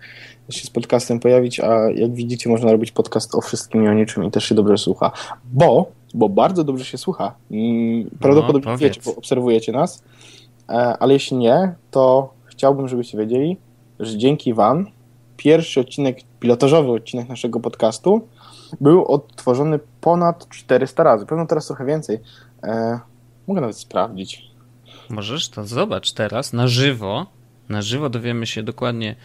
[0.49, 4.23] się z podcastem pojawić, a jak widzicie można robić podcast o wszystkim i o niczym
[4.23, 5.11] i też się dobrze słucha,
[5.53, 7.35] bo bo bardzo dobrze się słucha.
[7.51, 10.03] Mm, prawdopodobnie no, wiecie, bo obserwujecie nas,
[10.69, 13.57] e, ale jeśli nie, to chciałbym, żebyście wiedzieli,
[13.99, 14.87] że dzięki Wam
[15.37, 18.27] pierwszy odcinek, pilotażowy odcinek naszego podcastu
[18.81, 21.25] był odtworzony ponad 400 razy.
[21.25, 22.19] Pewno teraz trochę więcej.
[22.63, 22.99] E,
[23.47, 24.47] mogę nawet sprawdzić.
[25.09, 27.25] Możesz to zobacz teraz na żywo.
[27.69, 29.15] Na żywo dowiemy się dokładnie,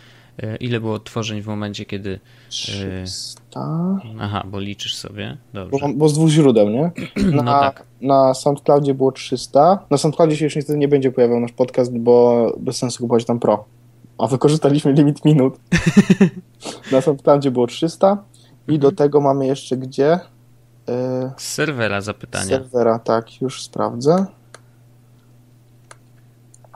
[0.43, 2.21] E, ile było odtworzeń w momencie, kiedy...
[2.49, 3.99] 300...
[4.21, 5.87] Aha, bo liczysz sobie, Bo, dobrze.
[5.95, 6.91] bo z dwóch źródeł, nie?
[7.33, 7.83] Na, No tak.
[8.01, 9.79] na SoundCloudzie było 300.
[9.91, 13.41] Na SoundCloudzie się już niestety nie będzie pojawiał nasz podcast, bo bez sensu kupować tam
[13.41, 13.65] Pro.
[14.19, 15.55] A wykorzystaliśmy limit minut.
[16.93, 18.25] na SoundCloudzie było 300
[18.69, 20.19] i do tego mamy jeszcze gdzie?
[21.37, 22.47] Z serwera zapytania.
[22.49, 24.27] serwera, tak, już sprawdzę.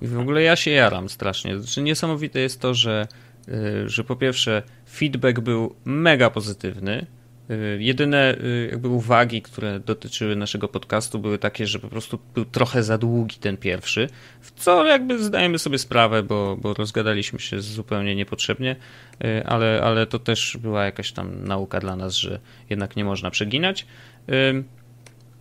[0.06, 1.58] I w ogóle ja się jaram strasznie.
[1.58, 3.08] Znaczy niesamowite jest to, że,
[3.48, 7.06] y, że po pierwsze feedback był mega pozytywny.
[7.50, 12.44] Y, Jedyne y, jakby uwagi, które dotyczyły naszego podcastu były takie, że po prostu był
[12.44, 14.08] trochę za długi ten pierwszy,
[14.40, 18.76] w co jakby zdajemy sobie sprawę, bo, bo rozgadaliśmy się zupełnie niepotrzebnie,
[19.44, 22.40] ale, ale to też była jakaś tam nauka dla nas, że
[22.70, 23.86] jednak nie można przeginać.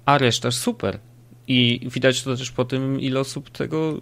[0.05, 0.99] A reszta super.
[1.47, 3.99] I widać to też po tym, ile osób tego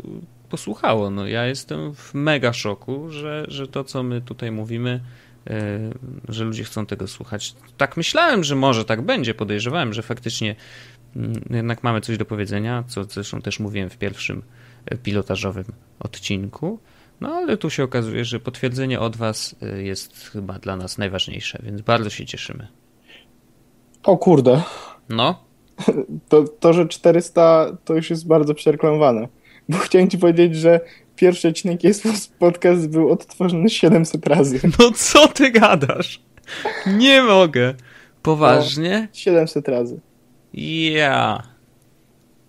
[0.54, 1.10] posłuchało.
[1.10, 5.00] No, ja jestem w mega szoku, że, że to, co my tutaj mówimy,
[5.46, 5.54] yy,
[6.30, 7.56] że ludzie chcą tego słuchać.
[7.78, 9.34] Tak myślałem, że może tak będzie.
[9.34, 10.56] Podejrzewałem, że faktycznie
[11.16, 14.44] mm, jednak mamy coś do powiedzenia, co zresztą też mówiłem w pierwszym
[14.86, 15.66] e, pilotażowym
[16.00, 16.80] odcinku.
[17.22, 21.60] No ale tu się okazuje, że potwierdzenie od Was e, jest chyba dla nas najważniejsze,
[21.64, 22.68] więc bardzo się cieszymy.
[24.04, 24.62] O kurde,
[25.10, 25.44] No,
[26.30, 29.28] to, to, że 400 to już jest bardzo przereklamowane.
[29.70, 30.80] Bo chciałem ci powiedzieć, że
[31.16, 32.04] pierwszy odcinek jest
[32.40, 34.60] podcast był odtworzony 700 razy.
[34.80, 36.22] no co ty gadasz?
[36.98, 37.74] Nie mogę.
[38.22, 39.08] Poważnie?
[39.14, 40.00] 700 razy.
[40.54, 41.44] Ja.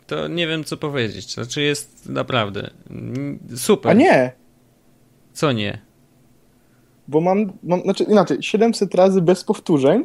[0.06, 1.34] To nie wiem, co powiedzieć.
[1.34, 2.70] Znaczy, jest naprawdę
[3.56, 3.90] super.
[3.90, 4.32] A nie,
[5.32, 5.78] Co nie?
[7.08, 10.04] bo mam, mam znaczy inaczej, 700 razy bez powtórzeń,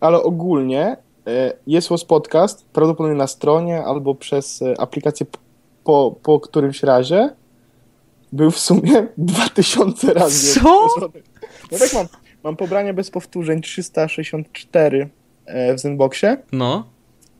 [0.00, 0.96] ale ogólnie
[1.26, 5.26] e, jest podcast, prawdopodobnie na stronie albo przez e, aplikację
[5.86, 7.30] po, po którymś razie
[8.32, 10.60] był w sumie 2000 razy.
[10.60, 10.88] Co?
[11.72, 12.06] No tak mam,
[12.44, 15.08] mam pobrania bez powtórzeń 364
[15.46, 16.86] e, w Zenboxie No,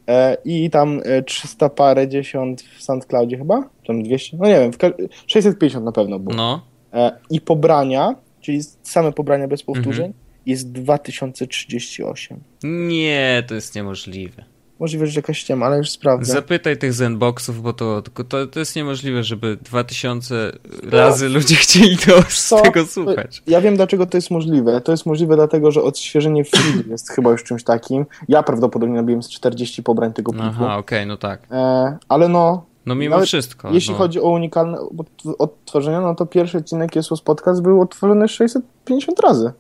[0.09, 4.73] e, i tam e, 300 parę dziesiąt w SoundCloudzie chyba, tam 200, no nie wiem,
[4.73, 4.93] w ka-
[5.27, 6.37] 650 na pewno było.
[6.37, 6.61] no.
[6.93, 10.13] E, I pobrania, czyli same pobrania bez powtórzeń, Mhm.
[10.47, 12.41] jest 2038.
[12.65, 14.45] Nie, to jest niemożliwe.
[14.79, 16.33] Możliwe, że jakaś ściema, ale już sprawdzę.
[16.33, 20.53] Zapytaj tych Zenboxów, bo to, to, to jest niemożliwe, żeby 2000
[20.83, 23.43] razy ludzie chcieli to z tego słuchać.
[23.47, 24.81] Ja wiem, dlaczego to jest możliwe.
[24.81, 28.07] To jest możliwe dlatego, że odświeżenie feedu jest chyba już czymś takim.
[28.29, 30.47] Ja prawdopodobnie nabiłem z 40 pobrań tego pliku.
[30.49, 31.47] Aha, okej, no tak.
[31.51, 33.71] E, ale no, No mimo Nawet wszystko.
[33.73, 33.99] jeśli no.
[33.99, 39.53] chodzi o unikalne od- odtworzenia, no to pierwszy odcinek jest Podcast był odtworzony 650 razy.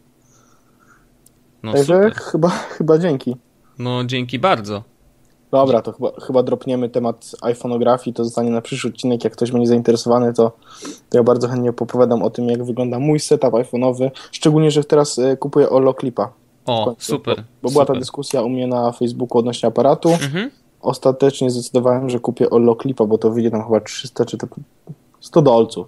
[1.62, 2.14] No Także super.
[2.14, 3.36] chyba, chyba dzięki.
[3.78, 4.95] No dzięki bardzo.
[5.51, 9.24] Dobra, to chyba, chyba dropniemy temat iPhoneografii, to zostanie na przyszły odcinek.
[9.24, 10.53] Jak ktoś będzie zainteresowany, to,
[11.11, 14.11] to ja bardzo chętnie opowiadam o tym, jak wygląda mój setup iPhone'owy.
[14.32, 16.26] Szczególnie, że teraz e, kupuję Ollo Clipa.
[16.66, 17.36] w O, końcu, super.
[17.36, 18.01] Bo, bo była ta super.
[18.01, 20.09] dyskusja u mnie na Facebooku odnośnie aparatu.
[20.11, 20.51] Mhm.
[20.80, 24.47] Ostatecznie zdecydowałem, że kupię Ollo Clipa, bo to wyjdzie tam chyba 300 czy to
[25.20, 25.86] 100 dolców.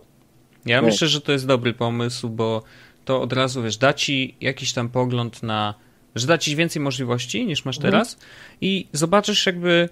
[0.66, 0.86] Ja Nie.
[0.86, 2.62] myślę, że to jest dobry pomysł, bo
[3.04, 5.74] to od razu, wiesz, da ci jakiś tam pogląd na,
[6.14, 7.92] że da ci więcej możliwości niż masz Mhm.
[7.92, 8.18] teraz
[8.60, 9.88] i zobaczysz jakby,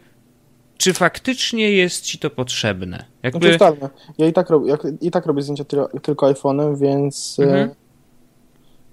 [0.78, 3.04] czy faktycznie jest ci to potrzebne.
[3.22, 3.88] Jakby, ustalmy,
[4.18, 5.64] ja i tak, robię, jak, i tak robię zdjęcia
[6.02, 7.70] tylko iPhone'em, więc e, Mhm.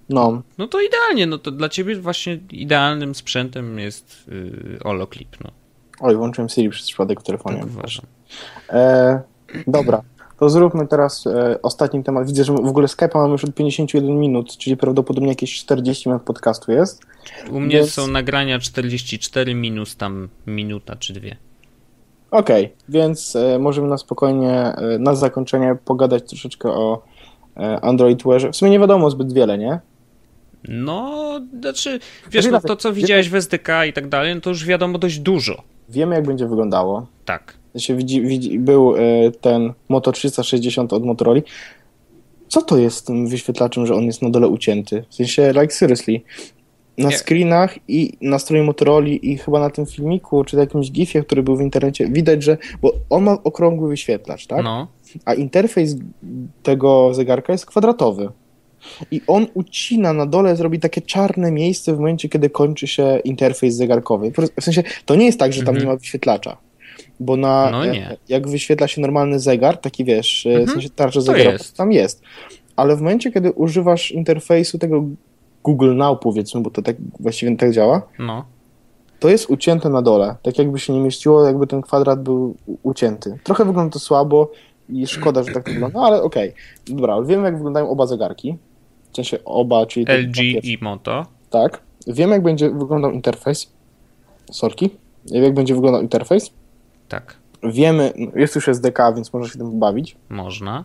[0.08, 5.50] no, no to idealnie, no to dla ciebie właśnie idealnym sprzętem jest yy, Oloclip, no,
[6.00, 7.58] oj, włączyłem Siri przez przypadek w telefonie.
[7.58, 8.06] tak uważam.
[8.68, 9.22] E,
[9.66, 10.02] dobra,
[10.38, 12.26] to zróbmy teraz e, ostatni temat.
[12.26, 16.22] Widzę, że w ogóle Skype'a mamy już od 51 minut, czyli prawdopodobnie jakieś 40 minut
[16.22, 17.02] podcastu jest.
[17.50, 21.36] U mnie Więc- są nagrania 44 minus tam minuta czy dwie.
[22.30, 27.02] Okej, więc e, możemy na spokojnie e, na zakończenie pogadać troszeczkę o
[27.56, 28.52] e, Android Wearze.
[28.52, 29.80] W sumie nie wiadomo zbyt wiele, nie?
[30.68, 32.00] No, znaczy,
[32.30, 34.64] wiesz, no, inaczej, to co wiesz- widziałeś w SDK i tak dalej, no to już
[34.64, 35.62] wiadomo dość dużo.
[35.88, 37.06] Wiemy, jak będzie wyglądało.
[37.24, 37.54] Tak.
[37.76, 39.00] Się widzi, widzi, był e,
[39.40, 41.40] ten Moto 360 od Motorola.
[42.48, 45.04] Co to jest z tym wyświetlaczem, że on jest na dole ucięty?
[45.10, 46.20] W sensie, like seriously.
[46.98, 47.18] Na Nie.
[47.18, 51.42] screenach i na stronie Motorola i chyba na tym filmiku, czy na jakimś gifie, który
[51.42, 54.64] był w internecie, widać, że, bo on ma okrągły wyświetlacz, tak?
[54.64, 54.88] No.
[55.24, 55.96] A interfejs
[56.62, 58.28] tego zegarka jest kwadratowy.
[59.10, 63.74] I on ucina na dole, zrobi takie czarne miejsce w momencie, kiedy kończy się interfejs
[63.76, 64.32] zegarkowy.
[64.60, 65.86] W sensie, to nie jest tak, że tam Mhm.
[65.86, 66.56] nie ma wyświetlacza.
[67.20, 67.80] Bo na, No
[68.28, 70.68] jak wyświetla się normalny zegar, taki wiesz, e, w Mhm.
[70.68, 72.22] sensie tarcza zegarowa, tam jest.
[72.76, 75.04] Ale w momencie, kiedy używasz interfejsu tego
[75.64, 78.44] Google Now, powiedzmy, bo to tak właściwie tak działa, No.
[79.20, 80.36] to jest ucięte na dole.
[80.42, 83.38] Tak jakby się nie mieściło, jakby ten kwadrat był ucięty.
[83.44, 84.50] Trochę wygląda to słabo
[84.88, 86.52] i szkoda, że tak to wygląda, ale okej.
[86.86, 88.56] Dobra, ale wiemy jak wyglądają oba zegarki.
[89.14, 90.06] W sensie oba, czyli...
[90.08, 91.26] LG i Moto.
[91.50, 91.80] Tak.
[92.06, 93.70] Wiem, jak będzie wyglądał interfejs.
[94.52, 94.90] Sorki.
[95.32, 96.50] Wiem, jak będzie wyglądał interfejs.
[97.08, 100.16] Tak, Wiemy, jest już SDK, więc można się tym pobawić.
[100.28, 100.84] można.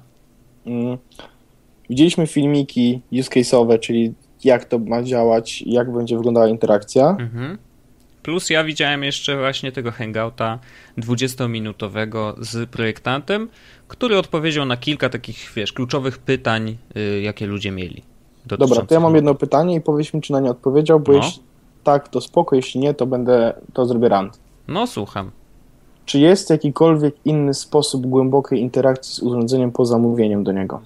[0.66, 0.98] Mm.
[1.90, 4.14] Widzieliśmy filmiki use case'owe, czyli
[4.44, 7.10] jak to ma działać, jak będzie wyglądała interakcja.
[7.20, 7.58] Mhm.
[8.24, 10.60] Plus ja widziałem jeszcze właśnie tego hangouta
[10.98, 13.50] 20-minutowego z projektantem,
[13.88, 18.04] który odpowiedział na kilka takich, wiesz, kluczowych pytań, y, jakie ludzie mieli.
[18.46, 21.18] Dobra, to ja mam jedno pytanie i powiedz mi, czy na nie odpowiedział, bo No.
[21.18, 21.44] jeśli
[21.84, 24.40] tak, to spoko, jeśli nie, to będę, to zrobię rant.
[24.68, 25.32] No, słucham.
[26.06, 30.82] Czy jest jakikolwiek inny sposób głębokiej interakcji z urządzeniem po zamówieniu do niego?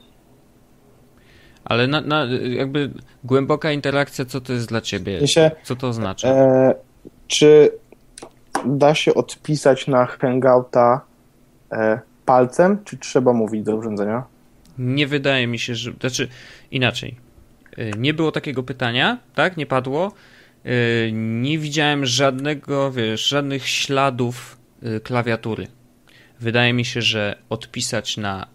[1.66, 2.92] Ale na, na, jakby
[3.24, 5.20] głęboka interakcja, co to jest dla ciebie?
[5.64, 6.28] Co to oznacza?
[6.28, 6.76] e,
[7.28, 7.72] czy
[8.66, 11.02] da się odpisać na hangouta
[11.72, 14.24] e, palcem, czy trzeba mówić do urządzenia?
[14.78, 15.92] Nie wydaje mi się, że.
[16.00, 16.28] Znaczy,
[16.72, 17.16] inaczej.
[17.80, 19.58] Y, Nie było takiego pytania, tak?
[19.58, 20.12] Nie padło.
[20.66, 25.68] Y, Nie widziałem żadnego, wiesz, żadnych śladów y, klawiatury.
[26.40, 28.54] Wydaje mi się, że odpisać na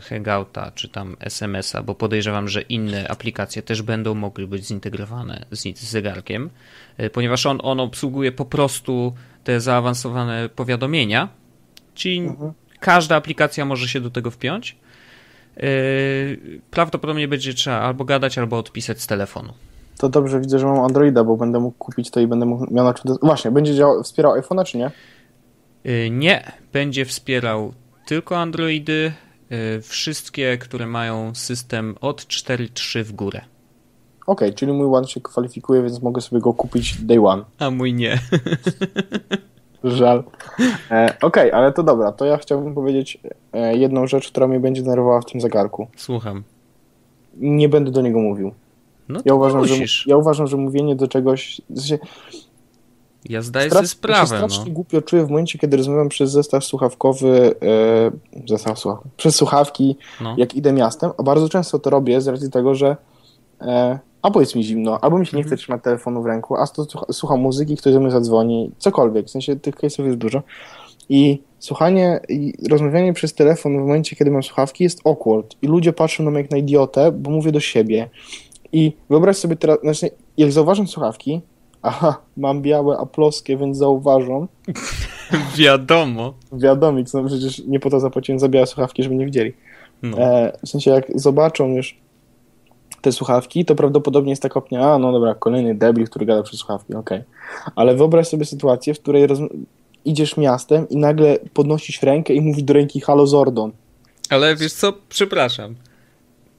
[0.00, 5.80] Hangouta czy tam SMS-a, bo podejrzewam, że inne aplikacje też będą mogły być zintegrowane z,
[5.80, 6.50] zegarkiem,
[7.12, 11.28] ponieważ on, on obsługuje po prostu te zaawansowane powiadomienia,
[11.94, 12.28] czyli
[12.80, 14.76] każda aplikacja może się do tego wpiąć.
[15.56, 19.52] Yy, prawdopodobnie będzie trzeba albo gadać, albo odpisać z telefonu.
[19.98, 22.84] To dobrze, widzę, że mam Androida, bo będę mógł kupić to i będę mógł miał
[22.84, 23.16] na czym...
[23.22, 24.90] Właśnie, będzie działał, wspierał iPhone'a, czy nie?
[25.84, 27.72] Yy, Nie, będzie wspierał
[28.06, 29.12] tylko Androidy,
[29.50, 33.40] yy, wszystkie, które mają system od 4.3 w górę.
[34.26, 37.44] Okej, czyli mój One się kwalifikuje, więc mogę sobie go kupić day one.
[37.58, 38.18] A mój nie.
[39.84, 40.24] Żal.
[40.90, 43.18] E, Okej, ale to dobra, to ja chciałbym powiedzieć
[43.52, 45.86] e, jedną rzecz, która mnie będzie denerwowała w tym zegarku.
[45.96, 46.42] Słucham.
[47.36, 48.52] Nie będę do niego mówił.
[49.08, 50.06] No Ja uważam, nie że, musisz.
[50.06, 51.60] ja uważam, że mówienie do czegoś...
[51.76, 51.98] Sensie,
[53.28, 53.88] Ja zdaję strac- sobie ja się
[54.26, 54.26] sprawę.
[54.26, 54.74] strasznie No.
[54.74, 57.54] głupio czuję w momencie, kiedy rozmawiam przez zestaw słuchawkowy,
[58.42, 58.82] e, zestaw
[59.16, 60.34] przez słuchawki, No.
[60.38, 62.96] jak idę miastem, a bardzo często to robię z racji tego, że
[63.60, 65.56] e, albo jest mi zimno, albo mi się nie Mhm.
[65.56, 69.26] chce trzymać telefonu w ręku, a to słucha- słucham muzyki, ktoś do mnie zadzwoni, cokolwiek,
[69.26, 70.42] w sensie tych case'ów jest dużo.
[71.08, 75.92] I słuchanie i rozmawianie przez telefon w momencie, kiedy mam słuchawki jest awkward i ludzie
[75.92, 78.08] patrzą na mnie jak na idiotę, bo mówię do siebie.
[78.72, 81.40] I wyobraź sobie teraz, znaczy, jak zauważam słuchawki,
[81.82, 84.46] aha, mam białe, a ploskie, więc zauważą,
[85.58, 86.34] Wiadomo.
[86.52, 89.52] wiadomik, no przecież nie po to zapłaciłem za białe słuchawki, żeby nie widzieli.
[90.02, 90.18] No.
[90.18, 91.96] E, w sensie, jak zobaczą już
[93.04, 96.60] te słuchawki, to prawdopodobnie jest taka opinia, a no dobra, kolejny debil, który gada przez
[96.60, 97.22] słuchawki, okej.
[97.76, 99.28] Ale wyobraź sobie sytuację, w której
[100.04, 103.72] idziesz miastem i nagle podnosisz rękę i mówisz do ręki halo Zordon.
[104.30, 105.74] Ale wiesz co, przepraszam.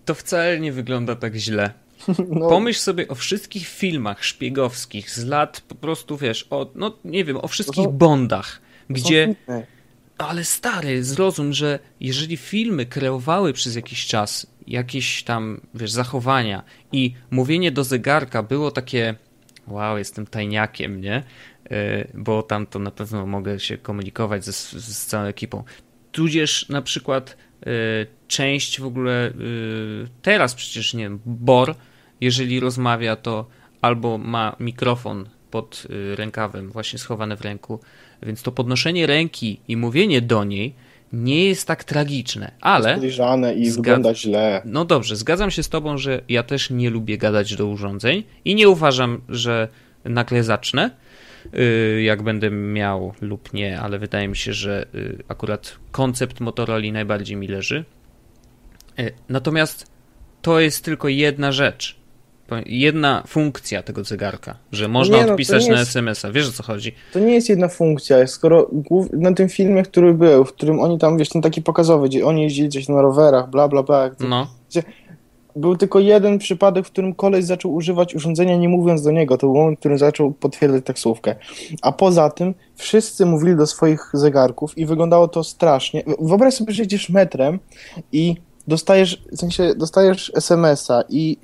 [0.06, 1.70] To wcale nie wygląda tak źle.
[2.30, 7.26] No, Pomyśl sobie o wszystkich filmach szpiegowskich z lat po prostu, wiesz, o, no nie
[7.26, 9.36] wiem, o wszystkich bondach, gdzie...
[10.18, 17.14] Ale stary, zrozum, że jeżeli filmy kreowały przez jakiś czas jakieś tam, wiesz, zachowania i
[17.32, 19.16] mówienie do zegarka było takie
[19.68, 21.24] wow, jestem tajniakiem, nie?
[21.70, 25.64] Yy, Bo tam to na pewno mogę się komunikować ze, z całą ekipą.
[26.12, 27.72] Tudzież na przykład yy,
[28.28, 31.76] część w ogóle yy, teraz przecież, nie wiem, Bor,
[32.22, 33.48] jeżeli rozmawia, to
[33.82, 37.80] albo ma mikrofon pod y, rękawem, właśnie schowany w ręku,
[38.24, 40.74] więc to podnoszenie ręki i mówienie do niej
[41.24, 44.62] nie jest tak tragiczne, ale Podejrzane i Zgad- wygląda źle.
[44.66, 48.56] no dobrze, zgadzam się z tobą, że ja też nie lubię gadać do urządzeń i
[48.56, 49.68] nie uważam, że
[50.06, 50.92] nagle zacznę,
[51.56, 56.92] y, jak będę miał lub nie, ale wydaje mi się, że y, akurat koncept Motorola
[56.92, 57.86] najbardziej mi leży.
[59.00, 59.92] Y, Natomiast
[60.42, 61.96] to jest tylko jedna rzecz.
[62.66, 66.32] Jedna funkcja tego zegarka, że można Nie, no, odpisać nie na jest- SMS-a.
[66.32, 66.92] Wiesz o co chodzi?
[67.14, 68.70] To nie jest jedna funkcja, skoro
[69.14, 72.44] na tym filmie, który był, w którym oni tam, wiesz, ten taki pokazowy, gdzie oni
[72.44, 74.10] jeździli gdzieś na rowerach, bla, bla, bla.
[74.20, 74.48] No,
[75.56, 79.38] Był tylko jeden przypadek, w którym koleś zaczął używać urządzenia nie mówiąc do niego.
[79.38, 81.36] To był moment, w którym zaczął potwierdzać taksówkę.
[81.82, 86.04] A poza tym wszyscy mówili do swoich zegarków i wyglądało to strasznie.
[86.20, 87.60] Wyobraź sobie, że jedziesz metrem
[88.12, 88.36] i
[88.68, 91.38] dostajesz, w sensie dostajesz SMS-a i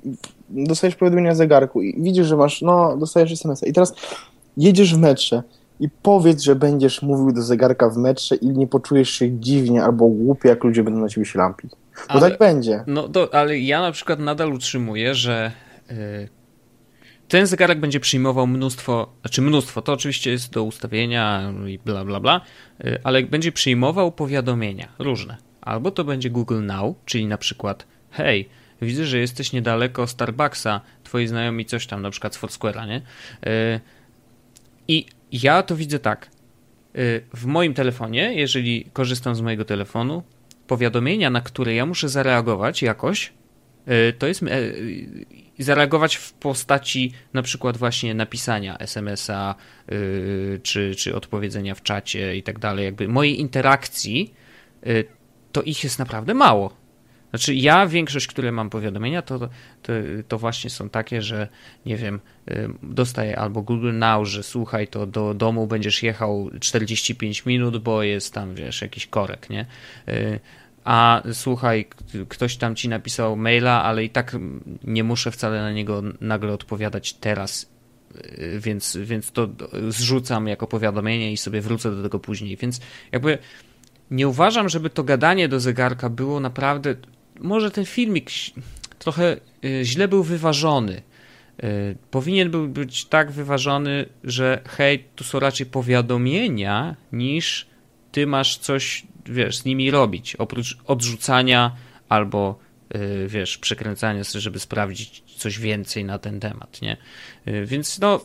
[0.52, 3.94] dostajesz powiadomienia z zegarku i widzisz, że masz, no, dostajesz SMS-a i teraz
[4.56, 5.42] jedziesz w metrze
[5.80, 10.08] i powiedz, że będziesz mówił do zegarka w metrze i nie poczujesz się dziwnie albo
[10.08, 11.70] głupie, jak ludzie będą na ciebie się lampić.
[12.08, 12.84] Bo Ale- tak będzie.
[12.86, 15.52] No, do, ale ja na przykład nadal utrzymuję, że
[15.90, 16.28] y,
[17.28, 22.20] ten zegarek będzie przyjmował mnóstwo, znaczy mnóstwo, to oczywiście jest do ustawienia i bla bla
[22.20, 22.40] bla,
[22.84, 25.36] y, ale będzie przyjmował powiadomienia różne.
[25.60, 28.48] Albo to będzie Google Now, czyli na przykład hej,
[28.86, 33.02] widzę, że jesteś niedaleko Starbucksa, twoi znajomi coś tam, na przykład z Foursquare'a, nie?
[33.46, 33.80] Y,
[34.88, 36.30] I ja to widzę tak.
[36.96, 40.22] Y, w moim telefonie, jeżeli korzystam z mojego telefonu,
[40.66, 43.32] powiadomienia, na które ja muszę zareagować jakoś,
[43.88, 44.44] y, to jest
[45.58, 49.54] zareagować w postaci na przykład właśnie napisania SMS-a
[50.62, 52.84] czy, czy odpowiedzenia w czacie i tak dalej.
[52.84, 54.34] Jakby mojej interakcji
[55.52, 56.81] to ich jest naprawdę mało.
[57.32, 59.38] Znaczy, ja większość, które mam powiadomienia, to,
[59.82, 59.92] to,
[60.28, 61.48] to, właśnie są takie, że
[61.86, 62.20] nie wiem,
[62.50, 68.02] y, dostaję albo Google Now, że słuchaj, to do domu będziesz jechał 45 minut, bo
[68.02, 69.66] jest tam, wiesz, jakiś korek, nie?
[70.08, 70.40] Y,
[70.84, 71.88] a słuchaj,
[72.28, 74.36] ktoś tam ci napisał maila, ale i tak
[74.84, 77.70] nie muszę wcale na niego nagle odpowiadać teraz,
[78.38, 79.48] y, więc, więc to
[79.88, 82.56] zrzucam jako powiadomienie i sobie wrócę do tego później.
[82.56, 82.80] Więc
[83.12, 83.38] jakby
[84.10, 86.94] nie uważam, żeby to gadanie do zegarka było naprawdę.
[87.40, 88.30] Może ten filmik
[88.98, 91.02] trochę y, źle był wyważony.
[91.64, 97.66] Y, powinien był być tak wyważony, że hej, tu są raczej powiadomienia, niż
[98.12, 100.36] ty masz coś, wiesz, z nimi robić.
[100.36, 101.76] Oprócz odrzucania
[102.08, 102.58] albo,
[102.96, 106.96] y, wiesz, przekręcania sobie, żeby sprawdzić coś więcej na ten temat, nie?
[107.64, 108.20] Więc no,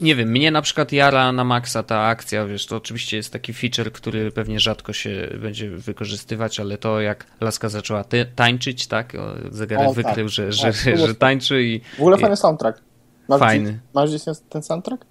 [0.00, 3.52] nie wiem, mnie na przykład jara na maksa ta akcja, wiesz, to oczywiście jest taki
[3.52, 9.12] feature, który pewnie rzadko się będzie wykorzystywać, ale to jak Laska zaczęła tańczyć, tak,
[9.50, 10.28] zegarek o, wykrył, tak.
[10.28, 11.80] że, że, że, że, tańczy i...
[11.80, 12.80] W ogóle fajny soundtrack.
[13.28, 13.70] Masz Fajny.
[13.70, 15.06] Gdzieś, masz gdzieś ten soundtrack?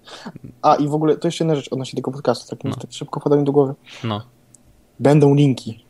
[0.62, 2.76] A i w ogóle, to jeszcze jedna rzecz odnośnie tego podcastu, tak, no.
[2.76, 3.74] tak szybko wpada mi do głowy.
[4.04, 4.22] No.
[5.00, 5.84] Będą linki.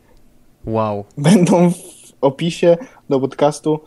[0.65, 1.05] Wow.
[1.17, 1.75] Będą w
[2.21, 2.77] opisie
[3.09, 3.79] do podcastu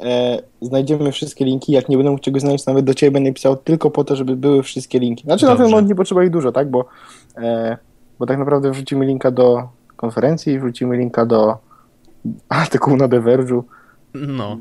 [0.00, 1.72] e, znajdziemy wszystkie linki.
[1.72, 4.36] Jak nie będę mógł czegoś znaleźć, nawet do ciebie będę pisał tylko po to, żeby
[4.36, 5.24] były wszystkie linki.
[5.24, 5.58] Znaczy Dobrze.
[5.58, 6.70] na ten moment nie potrzeba ich dużo, tak?
[6.70, 6.84] Bo,
[7.36, 7.76] e,
[8.18, 11.58] bo tak naprawdę wrzucimy linka do konferencji, wrzucimy linka do
[12.48, 13.62] artykułu na The Verge'u.
[14.14, 14.58] No,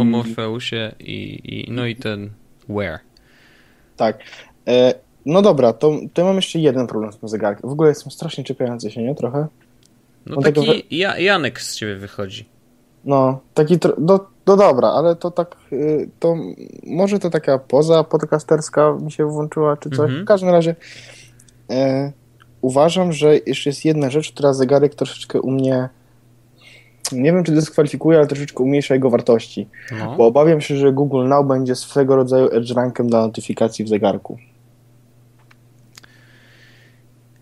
[0.00, 2.30] o Morfeusie i, i, no i ten
[2.68, 2.98] Where.
[3.96, 4.18] Tak.
[4.68, 4.94] E,
[5.26, 7.70] no dobra, to, to mam jeszcze jeden problem z tym zegarkiem.
[7.70, 9.14] W ogóle jestem strasznie czepiający się, nie?
[9.14, 9.46] Trochę.
[10.26, 10.72] No Mam taki tego...
[10.90, 12.44] ja, Janek z ciebie wychodzi.
[13.04, 16.36] No, taki, no, no dobra, ale to tak, y, to
[16.86, 20.00] może to taka poza podcasterska mi się włączyła, czy coś.
[20.00, 20.22] Mhm.
[20.22, 20.76] W każdym razie
[21.70, 22.12] e,
[22.60, 25.88] uważam, że jeszcze jest jedna rzecz, która zegarek troszeczkę u mnie
[27.12, 29.68] nie wiem, czy dyskwalifikuje, ale troszeczkę umniejsza jego wartości.
[29.98, 30.16] No.
[30.16, 34.38] Bo obawiam się, że Google Now będzie swego rodzaju edge rankiem dla notyfikacji w zegarku.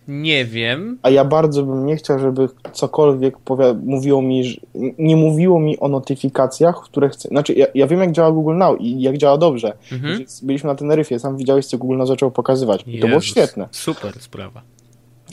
[0.09, 0.99] Nie wiem.
[1.03, 3.37] A ja bardzo bym nie chciał, żeby cokolwiek
[3.85, 4.61] mówiło mi, że,
[4.99, 7.29] nie mówiło mi o notyfikacjach, które chcę.
[7.29, 9.73] Znaczy, ja, ja, wiem, jak działa Google Now i jak działa dobrze.
[9.93, 10.25] Mhm.
[10.43, 12.85] Byliśmy na Teneryfie, sam widziałeś, co Google Now zaczął pokazywać.
[12.87, 13.69] I to było świetne.
[13.71, 14.63] Super sprawa.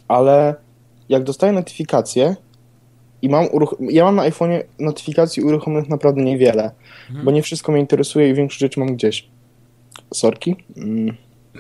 [0.08, 0.56] Ale
[1.10, 2.36] jak dostaję notyfikacje
[3.22, 6.72] i mam uruch- ja mam na iPhone'ie notyfikacji uruchomionych naprawdę niewiele,
[7.10, 7.26] mhm.
[7.26, 9.28] bo nie wszystko mnie interesuje i większość rzeczy mam gdzieś.
[10.14, 10.56] Sorki.
[10.78, 11.16] Mm.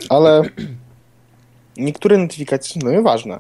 [0.09, 0.41] Ale
[1.78, 3.39] niektóre notyfikacje są dla mnie ważne.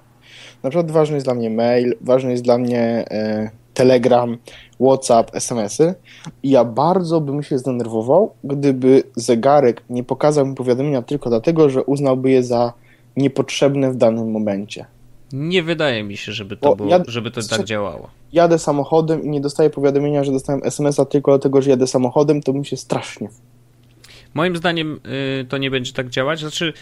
[0.63, 4.37] Na przykład ważny jest dla mnie mail, ważny jest dla mnie e, Telegram,
[4.79, 5.95] WhatsApp, SMS-y.
[6.43, 11.83] I ja bardzo bym się zdenerwował, gdyby zegarek nie pokazał mi powiadomienia tylko dlatego, że
[11.83, 12.73] uznałby je za
[13.17, 14.85] niepotrzebne w danym momencie.
[15.33, 18.09] Nie wydaje mi się, żeby to, było, żeby to tak działało.
[18.33, 22.53] Jadę samochodem i nie dostaję powiadomienia, że dostałem SMS-a tylko dlatego, że jadę samochodem, to
[22.53, 23.29] mi się strasznie.
[24.33, 24.99] Moim zdaniem
[25.41, 26.39] y, to nie będzie tak działać.
[26.39, 26.73] Znaczy,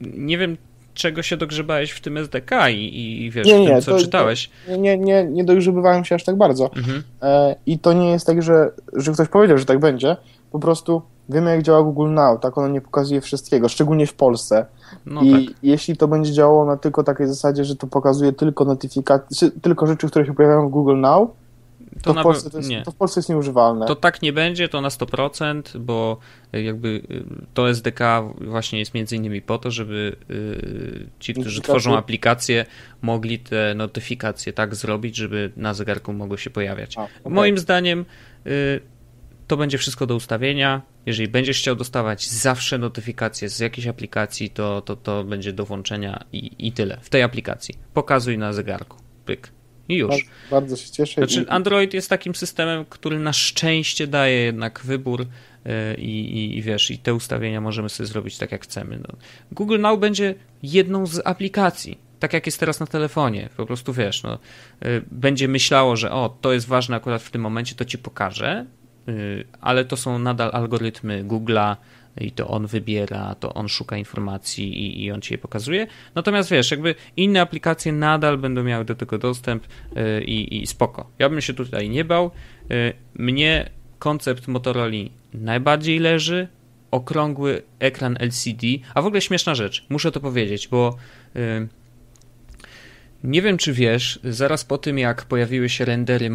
[0.00, 0.56] nie wiem,
[1.00, 4.50] czego się dogrzebałeś w tym SDK i, i wiesz, nie, nie, tym, co to, czytałeś.
[4.66, 6.70] To, nie, nie, nie dogrzebywałem się aż tak bardzo.
[6.76, 7.02] Mhm.
[7.22, 10.16] E, I to nie jest tak, że, że ktoś powiedział, że tak będzie.
[10.52, 14.66] Po prostu wiemy, jak działa Google Now, tak ono nie pokazuje wszystkiego, szczególnie w Polsce.
[15.06, 15.54] No I tak.
[15.62, 20.08] jeśli to będzie działało na tylko takiej zasadzie, że to pokazuje tylko notyfikacje, tylko rzeczy,
[20.08, 21.28] które się pojawiają w Google Now,
[22.02, 22.82] to, to, w Polsce to, jest, nie.
[22.82, 23.86] to w Polsce jest nieużywalne.
[23.86, 26.18] To tak nie będzie, to na 100%, bo
[26.52, 27.24] jakby y,
[27.54, 28.00] to SDK
[28.40, 32.66] właśnie jest między innymi po to, żeby y, ci, którzy tworzą aplikacje,
[33.02, 36.98] mogli te notyfikacje tak zrobić, żeby na zegarku mogły się pojawiać.
[36.98, 37.32] A, okay.
[37.32, 38.04] Moim zdaniem
[39.46, 40.82] to będzie wszystko do ustawienia.
[41.06, 46.24] Jeżeli będziesz chciał dostawać zawsze notyfikacje z jakiejś aplikacji, to, to, to będzie do włączenia
[46.32, 46.98] i, i tyle.
[47.02, 47.74] W tej aplikacji.
[47.94, 48.96] Pokazuj na zegarku.
[49.24, 49.52] Pyk.
[49.90, 50.08] I już.
[50.10, 51.14] Bardzo, bardzo się cieszę.
[51.14, 55.26] Znaczy, Android jest takim systemem, który na szczęście daje jednak wybór
[55.66, 58.98] e, i, i, i, wiesz, i te ustawienia możemy sobie zrobić tak, jak chcemy.
[58.98, 59.16] No.
[59.52, 63.48] Google Now będzie jedną z aplikacji, tak jak jest teraz na telefonie.
[63.56, 64.38] Po prostu wiesz, no, e,
[65.10, 68.66] będzie myślało, że o, to jest ważne akurat w tym momencie, to ci pokażę,
[69.08, 69.12] e,
[69.60, 71.76] ale to są nadal algorytmy Google'a
[72.20, 75.86] i to on wybiera, to on szuka informacji i, i on ci je pokazuje.
[76.14, 81.10] Natomiast wiesz, jakby inne aplikacje nadal będą miały do tego dostęp y, i, i spoko.
[81.18, 82.30] Ja bym się tutaj nie bał.
[82.70, 84.96] Y, mnie koncept Motorola
[85.34, 86.48] najbardziej leży,
[86.90, 90.96] okrągły ekran LCD, a w ogóle śmieszna rzecz, muszę to powiedzieć, bo
[91.36, 91.68] y,
[93.24, 96.30] nie wiem czy wiesz, zaraz po tym jak pojawiły się rendery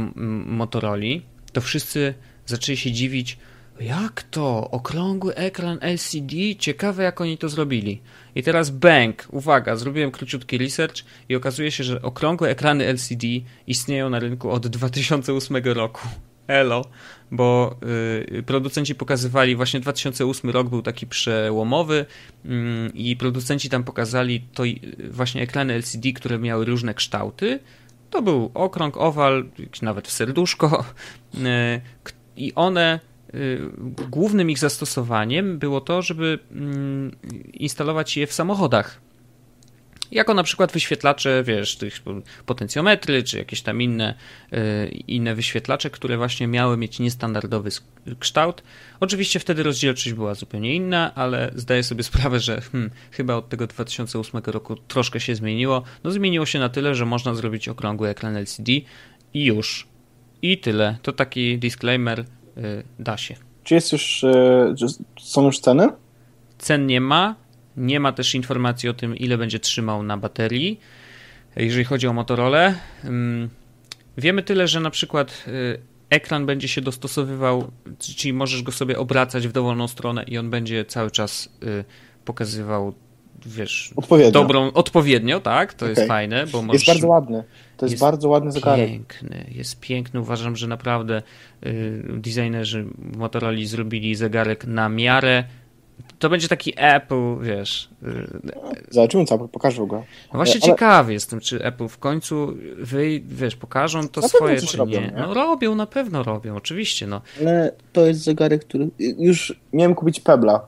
[0.45, 1.05] Motorola,
[1.53, 2.13] to wszyscy
[2.45, 3.37] zaczęli się dziwić,
[3.79, 4.71] jak to?
[4.71, 6.35] Okrągły ekran LCD?
[6.59, 8.01] Ciekawe jak oni to zrobili.
[8.35, 10.95] I teraz bang, uwaga, zrobiłem króciutki research
[11.29, 13.27] i okazuje się, że okrągłe ekrany LCD
[13.67, 16.07] istnieją na rynku od 2008 roku.
[16.47, 16.85] Elo,
[17.31, 17.75] bo
[18.37, 22.05] y, producenci pokazywali, właśnie 2008 rok był taki przełomowy
[22.45, 22.49] y,
[22.93, 24.63] i producenci tam pokazali to
[25.11, 27.59] właśnie ekrany LCD, które miały różne kształty.
[28.09, 29.45] To był okrąg, owal,
[29.81, 30.85] nawet w serduszko
[31.35, 31.81] y,
[32.37, 32.99] i one
[34.09, 37.15] głównym ich zastosowaniem było to, żeby mm,
[37.53, 39.01] instalować je w samochodach
[40.11, 42.01] jako na przykład wyświetlacze, wiesz, tych
[42.45, 44.15] potencjometry, czy jakieś tam inne,
[44.51, 47.69] yy, inne wyświetlacze, które właśnie miały mieć niestandardowy
[48.19, 48.63] kształt.
[48.99, 53.67] Oczywiście wtedy rozdzielczość była zupełnie inna, ale zdaję sobie sprawę, że hmm, chyba od tego
[53.67, 55.83] 2008 roku troszkę się zmieniło.
[56.03, 58.71] No zmieniło się na tyle, że można zrobić okrągły ekran LCD
[59.33, 59.87] i już.
[60.41, 60.97] I tyle.
[61.01, 62.25] To taki disclaimer,
[62.99, 63.35] da się.
[63.63, 64.75] Czy jest już, yy,
[65.19, 65.87] są już ceny?
[66.57, 67.35] Cen nie ma,
[67.77, 70.79] nie ma też informacji o tym, ile będzie trzymał na baterii.
[71.55, 72.73] Jeżeli chodzi o Motorola,
[74.17, 75.79] wiemy tyle, że na przykład y,
[76.09, 80.85] ekran będzie się dostosowywał, czyli możesz go sobie obracać w dowolną stronę i on będzie
[80.85, 81.85] cały czas y,
[82.25, 82.93] pokazywał
[83.45, 84.31] wiesz, odpowiednio.
[84.31, 85.89] dobrą, odpowiednio, tak, to okay.
[85.89, 86.87] jest fajne, bo możesz...
[86.87, 87.43] Jest bardzo ładny,
[87.77, 88.89] to jest, jest bardzo ładny zegarek.
[88.89, 91.21] piękny, jest piękny, uważam, że naprawdę
[91.65, 92.85] y, designerzy
[93.17, 95.43] Motorola zrobili zegarek na miarę
[96.19, 97.89] to będzie taki Apple, wiesz.
[98.03, 99.95] Y, Zobaczymy co, pokażę go.
[100.33, 100.71] No właśnie Ale...
[100.71, 105.07] ciekawy jestem, czy Apple w końcu wy, wiesz, pokażą to na swoje, czy robią, nie.
[105.07, 105.13] nie.
[105.17, 107.21] No robią, na pewno robią, oczywiście, no.
[107.41, 108.89] Ale to jest zegarek, który...
[108.99, 110.67] Już miałem kupić Pebla.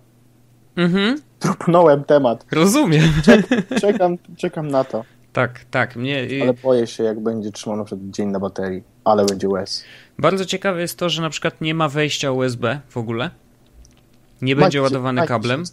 [0.78, 1.22] Mhm.
[1.40, 2.46] Propnąłem temat.
[2.52, 3.04] Rozumiem.
[3.26, 3.48] Czek,
[3.82, 5.04] czekam, czekam na to.
[5.34, 5.96] Tak, tak.
[5.96, 6.28] Mnie...
[6.42, 9.84] Ale boję się, jak będzie trzymał na przykład dzień na baterii, ale będzie łez.
[10.20, 13.30] Bardzo ciekawe jest to, że na przykład nie ma wejścia USB w ogóle.
[14.42, 15.64] Nie będzie ładowany kablem?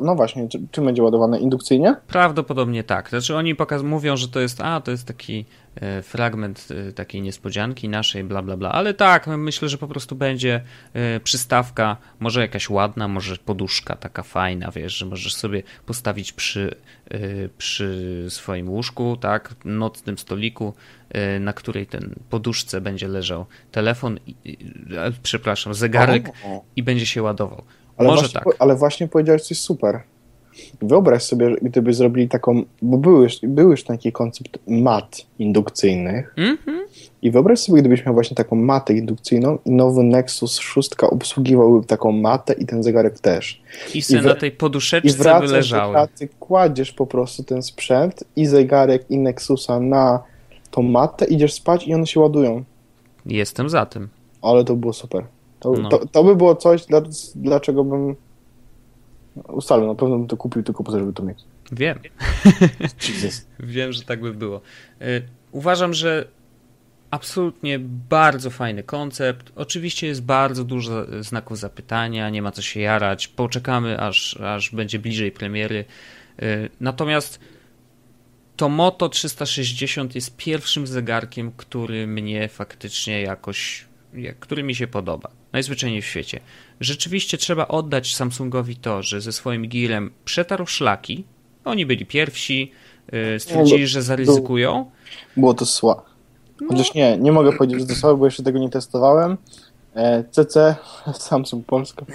[0.00, 1.40] No właśnie, czy, czym będzie ładowane?
[1.40, 1.96] Indukcyjnie?
[2.06, 3.08] Prawdopodobnie tak.
[3.08, 5.44] Znaczy oni pokaz mówią, że to jest, a to jest taki
[5.74, 8.72] e, fragment e, takiej niespodzianki naszej, bla bla bla.
[8.72, 10.60] Ale tak, no, myślę, że po prostu będzie
[10.92, 16.74] e, przystawka, może jakaś ładna, może poduszka taka fajna, wiesz, że możesz sobie postawić przy,
[17.58, 20.74] przy swoim łóżku, tak, nocnym stoliku,
[21.40, 24.18] na której ten poduszce będzie leżał telefon,
[25.22, 26.32] przepraszam, zegarek
[26.76, 27.64] i będzie się ładował.
[27.96, 28.54] Ale Może właśnie, tak.
[28.58, 30.00] Ale właśnie powiedziałeś coś super.
[30.82, 36.56] Wyobraź sobie, gdyby zrobili taką, bo był już, był już taki koncept mat indukcyjnych mm
[36.56, 36.80] -hmm.
[37.22, 42.12] i wyobraź sobie, gdybyś miał właśnie taką matę indukcyjną i nowy Nexus 6 obsługiwałby taką
[42.12, 43.62] matę i ten zegarek też.
[43.94, 45.92] I se na tej poduszeczce by leżały.
[45.92, 50.22] Pracy kładziesz po prostu ten sprzęt i zegarek i Nexusa na
[50.70, 52.64] tą matę, idziesz spać i one się ładują.
[53.26, 54.08] Jestem za tym.
[54.42, 55.24] Ale to było super.
[55.64, 55.88] To, no.
[55.88, 57.02] to, to, by było coś, dla,
[57.34, 58.16] dlaczego bym
[59.48, 59.86] ustalił.
[59.86, 61.38] Na pewno bym to kupił tylko po to, żeby to mieć.
[61.72, 61.98] Wiem.
[63.60, 64.60] Wiem, że tak by było.
[65.02, 66.28] Y, uważam, że
[67.10, 67.78] absolutnie
[68.10, 69.52] bardzo fajny koncept.
[69.56, 73.28] Oczywiście jest bardzo dużo znaków zapytania, nie ma co się jarać.
[73.28, 75.84] Poczekamy, aż, aż będzie bliżej premiery.
[76.42, 77.40] Y, natomiast
[78.56, 83.84] to Moto 360 jest pierwszym zegarkiem, który mnie faktycznie jakoś,
[84.40, 86.40] który mi się podoba najzwyczajniej w świecie.
[86.80, 91.24] Rzeczywiście trzeba oddać Samsungowi to, że ze swoim Gearem przetarł szlaki.
[91.64, 92.72] Oni byli pierwsi,
[93.36, 94.90] y, stwierdzili, że zaryzykują.
[95.36, 96.02] Było to słabe.
[96.60, 96.68] No.
[96.68, 99.36] Chociaż nie, nie mogę powiedzieć, że to słabe, bo jeszcze tego nie testowałem.
[100.30, 102.06] CC, e, Samsung Polska.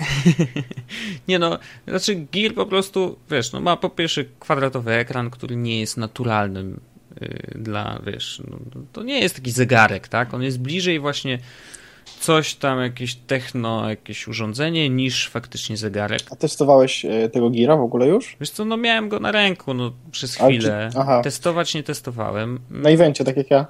[1.27, 5.79] nie no, znaczy Gear po prostu, wiesz, no ma po pierwsze kwadratowy ekran, który nie
[5.79, 6.79] jest naturalnym
[7.21, 8.57] y, dla, wiesz, no,
[8.93, 10.33] to nie jest taki zegarek, tak?
[10.33, 11.39] On jest bliżej właśnie
[12.19, 16.21] coś tam, jakieś techno, jakieś urządzenie, niż faktycznie zegarek.
[16.31, 18.37] A testowałeś e, tego Gira w ogóle już?
[18.39, 20.89] Wiesz co, no miałem go na ręku no, przez chwilę.
[20.93, 21.23] Czy...
[21.23, 22.59] Testować nie testowałem.
[22.69, 23.65] Na evencie, tak jak ja?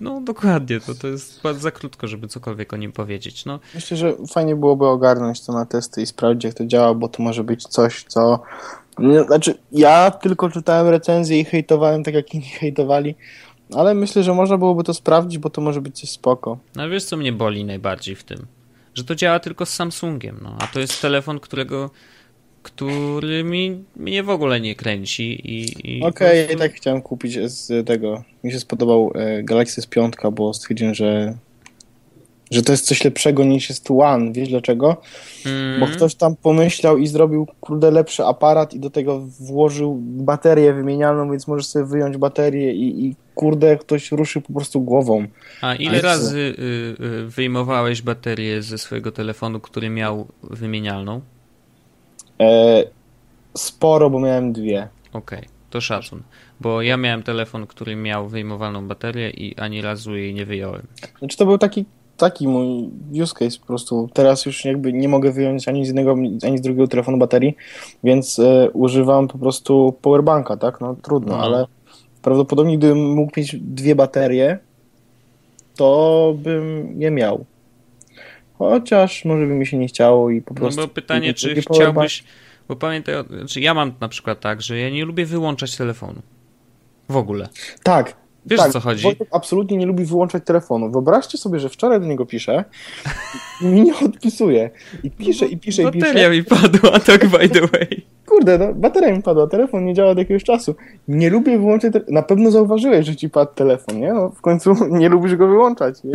[0.00, 3.44] No dokładnie, to, to jest za krótko, żeby cokolwiek o nim powiedzieć.
[3.44, 3.60] No.
[3.74, 7.22] Myślę, że fajnie byłoby ogarnąć to na testy i sprawdzić, jak to działa, bo to
[7.22, 8.42] może być coś, co...
[9.26, 13.14] Znaczy, ja tylko czytałem recenzje i hejtowałem tak, jak inni hejtowali,
[13.76, 16.58] ale myślę, że można byłoby to sprawdzić, bo to może być coś spoko.
[16.76, 18.46] No wiesz, co mnie boli najbardziej w tym?
[18.94, 20.56] Że to działa tylko z Samsungiem, no.
[20.60, 21.90] A to jest telefon, którego
[22.62, 25.62] który mi, mnie w ogóle nie kręci i...
[25.96, 26.44] i Okej, prostu...
[26.44, 28.22] okay, tak chciałem kupić z tego.
[28.44, 31.36] Mi się spodobał e, Galaxy S5, bo stwierdziłem, że
[32.52, 34.32] że to jest coś lepszego niż jest One.
[34.32, 34.96] Wiesz dlaczego?
[35.46, 35.80] Mm.
[35.80, 41.30] Bo ktoś tam pomyślał i zrobił, kurde, lepszy aparat i do tego włożył baterię wymienialną,
[41.30, 45.26] więc możesz sobie wyjąć baterię i, i kurde, ktoś ruszył po prostu głową.
[45.60, 51.20] A ile razy y, y, wyjmowałeś baterię ze swojego telefonu, który miał wymienialną?
[52.40, 52.84] E,
[53.56, 54.88] sporo, bo miałem dwie.
[55.12, 56.22] Okej, okay, to szacun.
[56.60, 60.86] Bo ja miałem telefon, który miał wyjmowalną baterię i ani razu jej nie wyjąłem.
[61.18, 61.84] Znaczy to był taki
[62.16, 62.90] taki mój
[63.22, 64.10] use case po prostu.
[64.12, 67.56] Teraz już jakby nie mogę wyjąć ani z jednego, ani z drugiego telefonu baterii,
[68.04, 70.80] więc e, używam po prostu powerbanka, tak?
[70.80, 71.42] No trudno, no.
[71.42, 71.66] ale
[72.22, 74.58] prawdopodobnie gdybym mógł mieć dwie baterie,
[75.76, 77.44] to bym je miał.
[78.58, 80.80] Chociaż może by mi się nie chciało i po prostu...
[80.80, 82.24] No bo pytanie, czy chciałbyś...
[82.68, 86.22] Bo pamiętaj, znaczy ja mam na przykład tak, że ja nie lubię wyłączać telefonu.
[87.08, 87.48] W ogóle.
[87.82, 88.16] Tak,
[88.46, 89.02] Wiesz tak, o co chodzi?
[89.02, 90.90] Wojtek absolutnie nie lubi wyłączać telefonu.
[90.90, 92.64] Wyobraźcie sobie, że wczoraj do niego piszę
[93.60, 94.70] i mi nie odpisuje.
[95.02, 96.06] I pisze, i pisze, i pisze.
[96.06, 98.06] Bateria mi padła, tak by the way.
[98.26, 100.74] Kurde, no, bateria mi padła, telefon nie działa od jakiegoś czasu.
[101.08, 102.14] Nie lubię wyłączać telefonu.
[102.14, 104.12] Na pewno zauważyłeś, że ci padł telefon, nie?
[104.12, 106.12] No, w końcu nie lubisz go wyłączać, nie?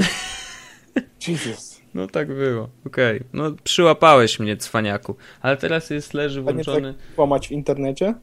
[1.27, 1.81] Jesus.
[1.93, 3.17] No tak było, okej.
[3.17, 3.27] Okay.
[3.33, 5.15] No przyłapałeś mnie, cwaniaku.
[5.41, 6.77] Ale teraz jest, leży włączony...
[6.77, 8.13] A nie tak kłamać w internecie?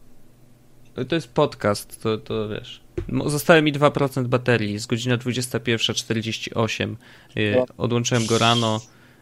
[1.08, 2.83] To jest podcast, to, to wiesz.
[3.26, 6.94] Zostały mi 2% baterii, jest godzina 21.48.
[7.56, 7.66] No.
[7.76, 8.80] Odłączyłem go rano.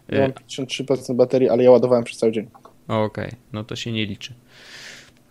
[0.08, 2.48] Ja mam 53% baterii, ale ja ładowałem przez cały dzień.
[2.88, 3.36] Okej, okay.
[3.52, 4.34] no to się nie liczy.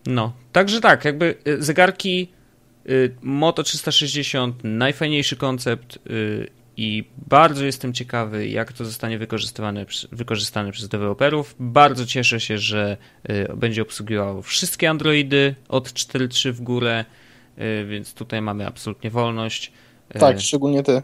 [0.06, 2.28] No, także tak, jakby y, zegarki
[2.90, 6.00] y, Moto 360, najfajniejszy koncept
[6.78, 11.56] i bardzo jestem ciekawy, jak to zostanie wykorzystane, wykorzystane przez deweloperów.
[11.60, 12.98] Bardzo cieszę się, że
[13.56, 17.06] będzie obsługiwało wszystkie Androidy od 4.3 w górę.
[17.58, 19.72] Y, więc tutaj mamy absolutnie wolność.
[20.16, 21.02] Y, tak, szczególnie ty.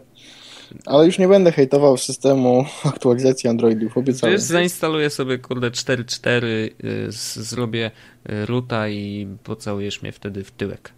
[0.86, 4.36] Ale już nie będę hejtował systemu aktualizacji Androidów, obiecałem.
[4.36, 7.06] Wiesz, zainstaluję sobie kurde 4.4, y,
[7.44, 7.90] zrobię
[8.24, 10.92] ruta i pocałujesz mnie wtedy w tyłek.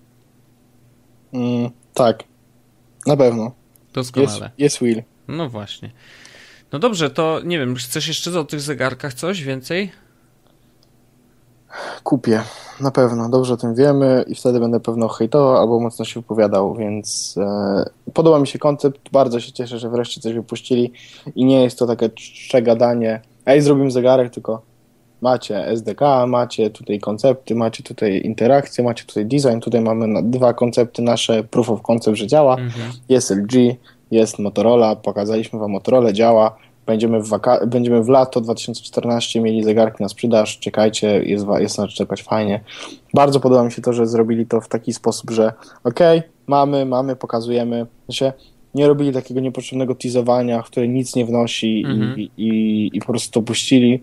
[1.32, 2.24] Mm, tak,
[3.06, 3.52] na pewno.
[3.92, 4.32] Doskonale.
[4.32, 5.02] Jest, jest Will.
[5.28, 5.90] No właśnie.
[6.72, 9.90] No dobrze, to nie wiem, chcesz jeszcze o tych zegarkach coś więcej?
[12.04, 12.42] Kupię,
[12.80, 13.28] na pewno.
[13.28, 18.12] Dobrze o tym wiemy i wtedy będę pewno hejtował albo mocno się wypowiadał, więc e,
[18.14, 19.00] podoba mi się koncept.
[19.12, 20.92] Bardzo się cieszę, że wreszcie coś wypuścili
[21.34, 23.20] i nie jest to takie czcze gadanie.
[23.46, 24.62] Ej, zrobimy zegarek, tylko
[25.20, 29.60] macie SDK, macie tutaj koncepty, macie tutaj interakcje, macie tutaj design.
[29.60, 32.52] Tutaj mamy dwa koncepty nasze, proof of concept, że działa.
[32.52, 32.92] Mhm.
[33.08, 33.52] Jest LG,
[34.10, 36.56] jest Motorola, pokazaliśmy wam Motorola, działa
[36.90, 41.88] Będziemy w, waka- będziemy w lato 2014 mieli zegarki na sprzedaż, czekajcie, jest, jest na
[41.88, 42.60] czekać fajnie.
[43.14, 45.52] Bardzo podoba mi się to, że zrobili to w taki sposób, że
[45.84, 47.86] okej, okay, mamy, mamy, pokazujemy.
[48.04, 48.32] Znaczy,
[48.74, 52.18] nie robili takiego niepotrzebnego teasowania, które nic nie wnosi mhm.
[52.18, 54.02] i, i, i po prostu to puścili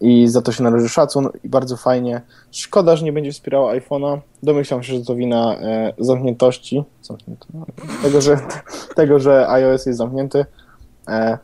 [0.00, 2.20] i za to się należy szacun i bardzo fajnie.
[2.50, 4.18] Szkoda, że nie będzie wspierała iPhone'a.
[4.42, 6.82] Domyślam się, że to wina e, zamkniętości,
[8.02, 8.38] tego, że,
[8.96, 10.44] tego, że iOS jest zamknięty.
[11.08, 11.38] E,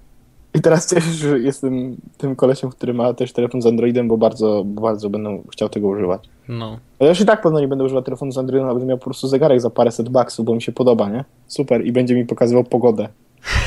[0.55, 5.11] i teraz że jestem tym kolesiem, który ma też telefon z Androidem, bo bardzo, bardzo
[5.11, 6.29] będę chciał tego używać.
[6.49, 6.79] No.
[6.99, 9.05] Ale już i tak pewno nie będę używał telefonu z Androidem, a będę miał po
[9.05, 11.25] prostu zegarek za paręset baksów, bo mi się podoba, nie?
[11.47, 11.87] Super.
[11.87, 13.09] I będzie mi pokazywał pogodę.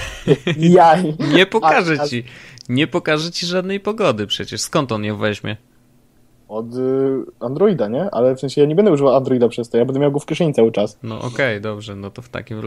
[0.58, 1.16] Jaj.
[1.34, 2.24] Nie pokażę ci.
[2.70, 4.62] Nie pokażę ci żadnej pogody przecież.
[4.62, 5.58] Skąd on ją weźmie?
[6.48, 8.12] Od y, Androida, nie?
[8.12, 10.26] Ale w sensie ja nie będę używał Androida przez to, ja będę miał go w
[10.26, 10.98] kieszeni cały czas.
[11.04, 12.62] No okej, okay, dobrze, no to w takim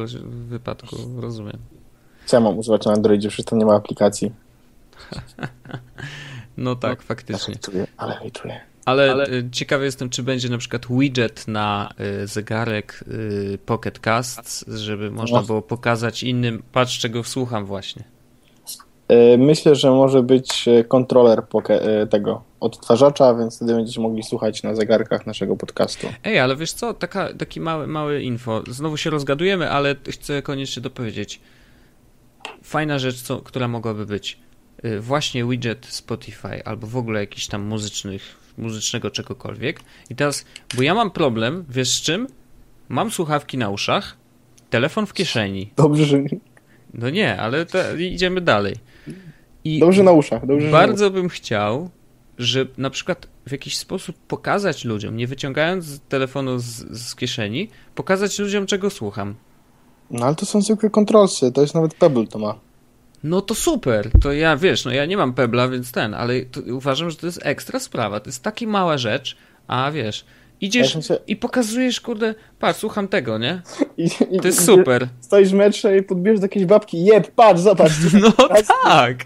[0.49, 1.59] wypadku rozumiem.
[2.31, 4.33] Co ja mam używać na Androidzie, przecież tam nie ma aplikacji.
[6.57, 7.55] no tak, no, faktycznie.
[7.97, 8.61] Ale hejtuję.
[8.85, 11.91] Ale, ale y, ciekawy jestem, czy będzie na przykład widget na
[12.23, 15.47] y, zegarek y, Pocket Cast, żeby można no.
[15.47, 18.05] było pokazać innym, patrz czego słucham właśnie.
[19.39, 21.43] Myślę, że może być kontroler
[22.11, 26.07] tego odtwarzacza, więc wtedy będziecie mogli słuchać na zegarkach naszego podcastu.
[26.25, 28.63] Ej, ale wiesz co, Taka, taki mały, mały info.
[28.69, 31.41] Znowu się rozgadujemy, ale chcę koniecznie dopowiedzieć
[32.63, 34.39] fajna rzecz, co, która mogłaby być.
[34.85, 39.81] Y, właśnie widget Spotify albo w ogóle jakiś tam muzycznych, muzycznego czegokolwiek.
[40.11, 40.45] I teraz,
[40.77, 42.27] bo ja mam problem, wiesz z czym?
[42.89, 44.17] Mam słuchawki na uszach,
[44.71, 45.73] telefon w kieszeni.
[45.77, 46.39] Dobrze, że nie.
[46.95, 47.67] No nie, ale
[47.99, 48.75] idziemy dalej.
[49.65, 50.47] I dobrze na uszach.
[50.47, 51.91] Dobrze bardzo na bym chciał,
[52.39, 56.65] że na przykład w jakiś sposób pokazać ludziom, nie wyciągając telefonu z,
[57.01, 59.35] z kieszeni, pokazać ludziom, czego słucham.
[60.11, 62.55] No ale to są zwykłe kontrolsy, to jest nawet Pebble to ma.
[63.25, 66.35] No to super, to ja wiesz, no ja nie mam pebla, więc ten, ale
[66.73, 68.21] uważam, że to jest ekstra sprawa.
[68.21, 69.37] To jest taka mała rzecz,
[69.67, 70.25] a wiesz,
[70.61, 71.19] Idziesz ja się...
[71.27, 73.63] i pokazujesz, kurde, patrz, słucham tego, nie?
[73.97, 75.09] I, i, to jest super.
[75.21, 77.93] Stoisz w metrze i podbierzesz do jakiejś babki, jeb, patrz, zobacz.
[78.21, 78.33] No
[78.85, 79.25] tak.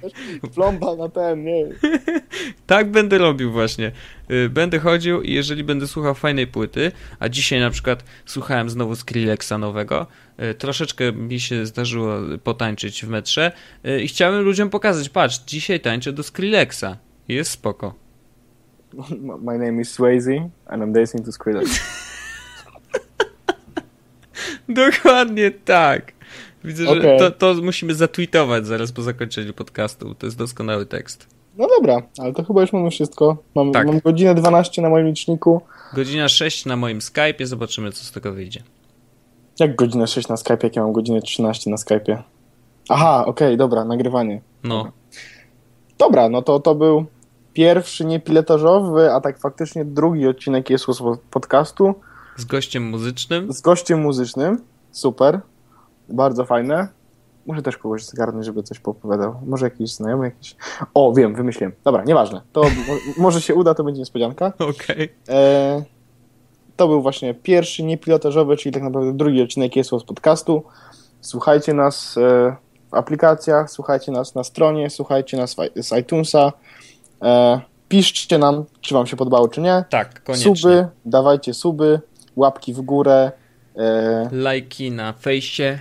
[0.54, 1.66] Plomba na ten, nie
[2.66, 3.92] Tak będę robił właśnie.
[4.30, 8.96] Y, będę chodził i jeżeli będę słuchał fajnej płyty, a dzisiaj na przykład słuchałem znowu
[8.96, 10.06] Skrillexa nowego,
[10.42, 12.14] y, troszeczkę mi się zdarzyło
[12.44, 13.52] potańczyć w metrze
[13.86, 16.96] y, i chciałem ludziom pokazać, patrz, dzisiaj tańczę do Skrillexa.
[17.28, 18.03] Jest spoko.
[19.48, 21.80] My name is Swayze and I'm dancing to Skrillex.
[24.68, 26.12] Dokładnie tak.
[26.64, 27.02] Widzę, okay.
[27.02, 30.14] że to, to musimy zatweetować zaraz po zakończeniu podcastu.
[30.14, 31.26] To jest doskonały tekst.
[31.58, 33.36] No dobra, ale to chyba już mamy wszystko.
[33.54, 33.86] Mam, tak.
[33.86, 35.60] mam godzinę 12 na moim liczniku.
[35.94, 38.62] Godzina 6 na moim Skype'ie, zobaczymy co z tego wyjdzie.
[39.60, 42.22] Jak godzinę 6 na Skype'ie, jak ja mam godzinę 13 na Skype'ie?
[42.88, 44.40] Aha, okej, okay, dobra, nagrywanie.
[44.64, 44.92] No.
[45.98, 47.06] Dobra, no to to był
[47.54, 50.86] pierwszy niepilotażowy, a tak faktycznie drugi odcinek jest
[51.30, 51.94] podcastu.
[52.36, 53.52] Z gościem muzycznym?
[53.52, 54.62] Z gościem muzycznym.
[54.92, 55.40] Super.
[56.08, 56.88] Bardzo fajne.
[57.46, 59.34] Muszę też kogoś zgarnąć, żeby coś poopowiadał.
[59.46, 60.56] Może jakiś znajomy, jakiś...
[60.94, 61.72] O, wiem, wymyśliłem.
[61.84, 62.40] Dobra, nieważne.
[62.52, 62.62] To
[63.16, 64.52] może się uda, to będzie niespodzianka.
[64.58, 64.74] Okej.
[65.24, 65.36] Okay.
[65.36, 65.84] E,
[66.76, 70.62] to był właśnie pierwszy niepilotażowy, czyli tak naprawdę drugi odcinek jest z podcastu.
[71.20, 72.56] Słuchajcie nas e,
[72.90, 76.52] w aplikacjach, słuchajcie nas na stronie, słuchajcie nas z iTunesa,
[77.24, 79.84] E, piszcie nam, czy wam się podobało, czy nie.
[79.90, 80.56] Tak, koniecznie.
[80.56, 82.00] Suby, dawajcie suby,
[82.36, 83.32] łapki w górę.
[83.76, 85.78] E, Lajki na fejsie.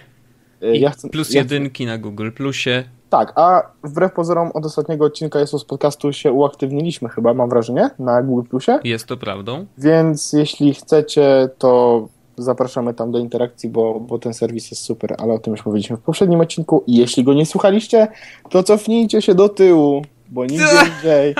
[0.61, 2.83] E, ja chcę, plus ja jedynki na Google Plusie.
[3.09, 7.89] Tak, a wbrew pozorom od ostatniego odcinka jest z podcastu się uaktywniliśmy chyba, mam wrażenie,
[7.99, 8.79] na Google Plusie.
[8.83, 9.65] Jest to prawdą.
[9.77, 15.33] Więc jeśli chcecie, to zapraszamy tam do interakcji, bo, bo ten serwis jest super, ale
[15.33, 16.83] o tym już mówiliśmy w poprzednim odcinku.
[16.87, 18.07] I jeśli go nie słuchaliście,
[18.49, 20.65] to cofnijcie się do tyłu bo nigdzie
[20.97, 21.35] indziej.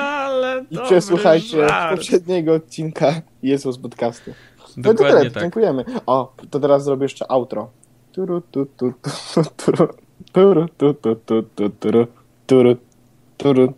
[0.71, 1.95] I przesłuchajcie żart.
[1.95, 4.31] poprzedniego odcinka Jezus podcastu.
[4.77, 5.43] No to tyle, tak.
[5.43, 5.85] dziękujemy.
[6.05, 7.69] O, to teraz zrobię jeszcze outro.
[8.11, 8.93] Turu, tu, tu,
[9.33, 9.87] tu, turu,
[10.31, 12.07] turu, tu, tu, tu, tu, turu,
[12.47, 12.75] turu,
[13.37, 13.73] turu.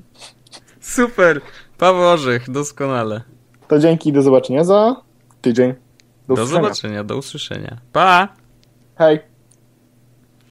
[0.80, 1.40] Super.
[1.78, 3.22] Paweł Orzech, doskonale.
[3.68, 4.96] To dzięki, do zobaczenia za
[5.40, 5.74] tydzień.
[6.28, 7.76] Do, do zobaczenia, do usłyszenia.
[7.92, 8.28] Pa!
[8.96, 9.20] Hej!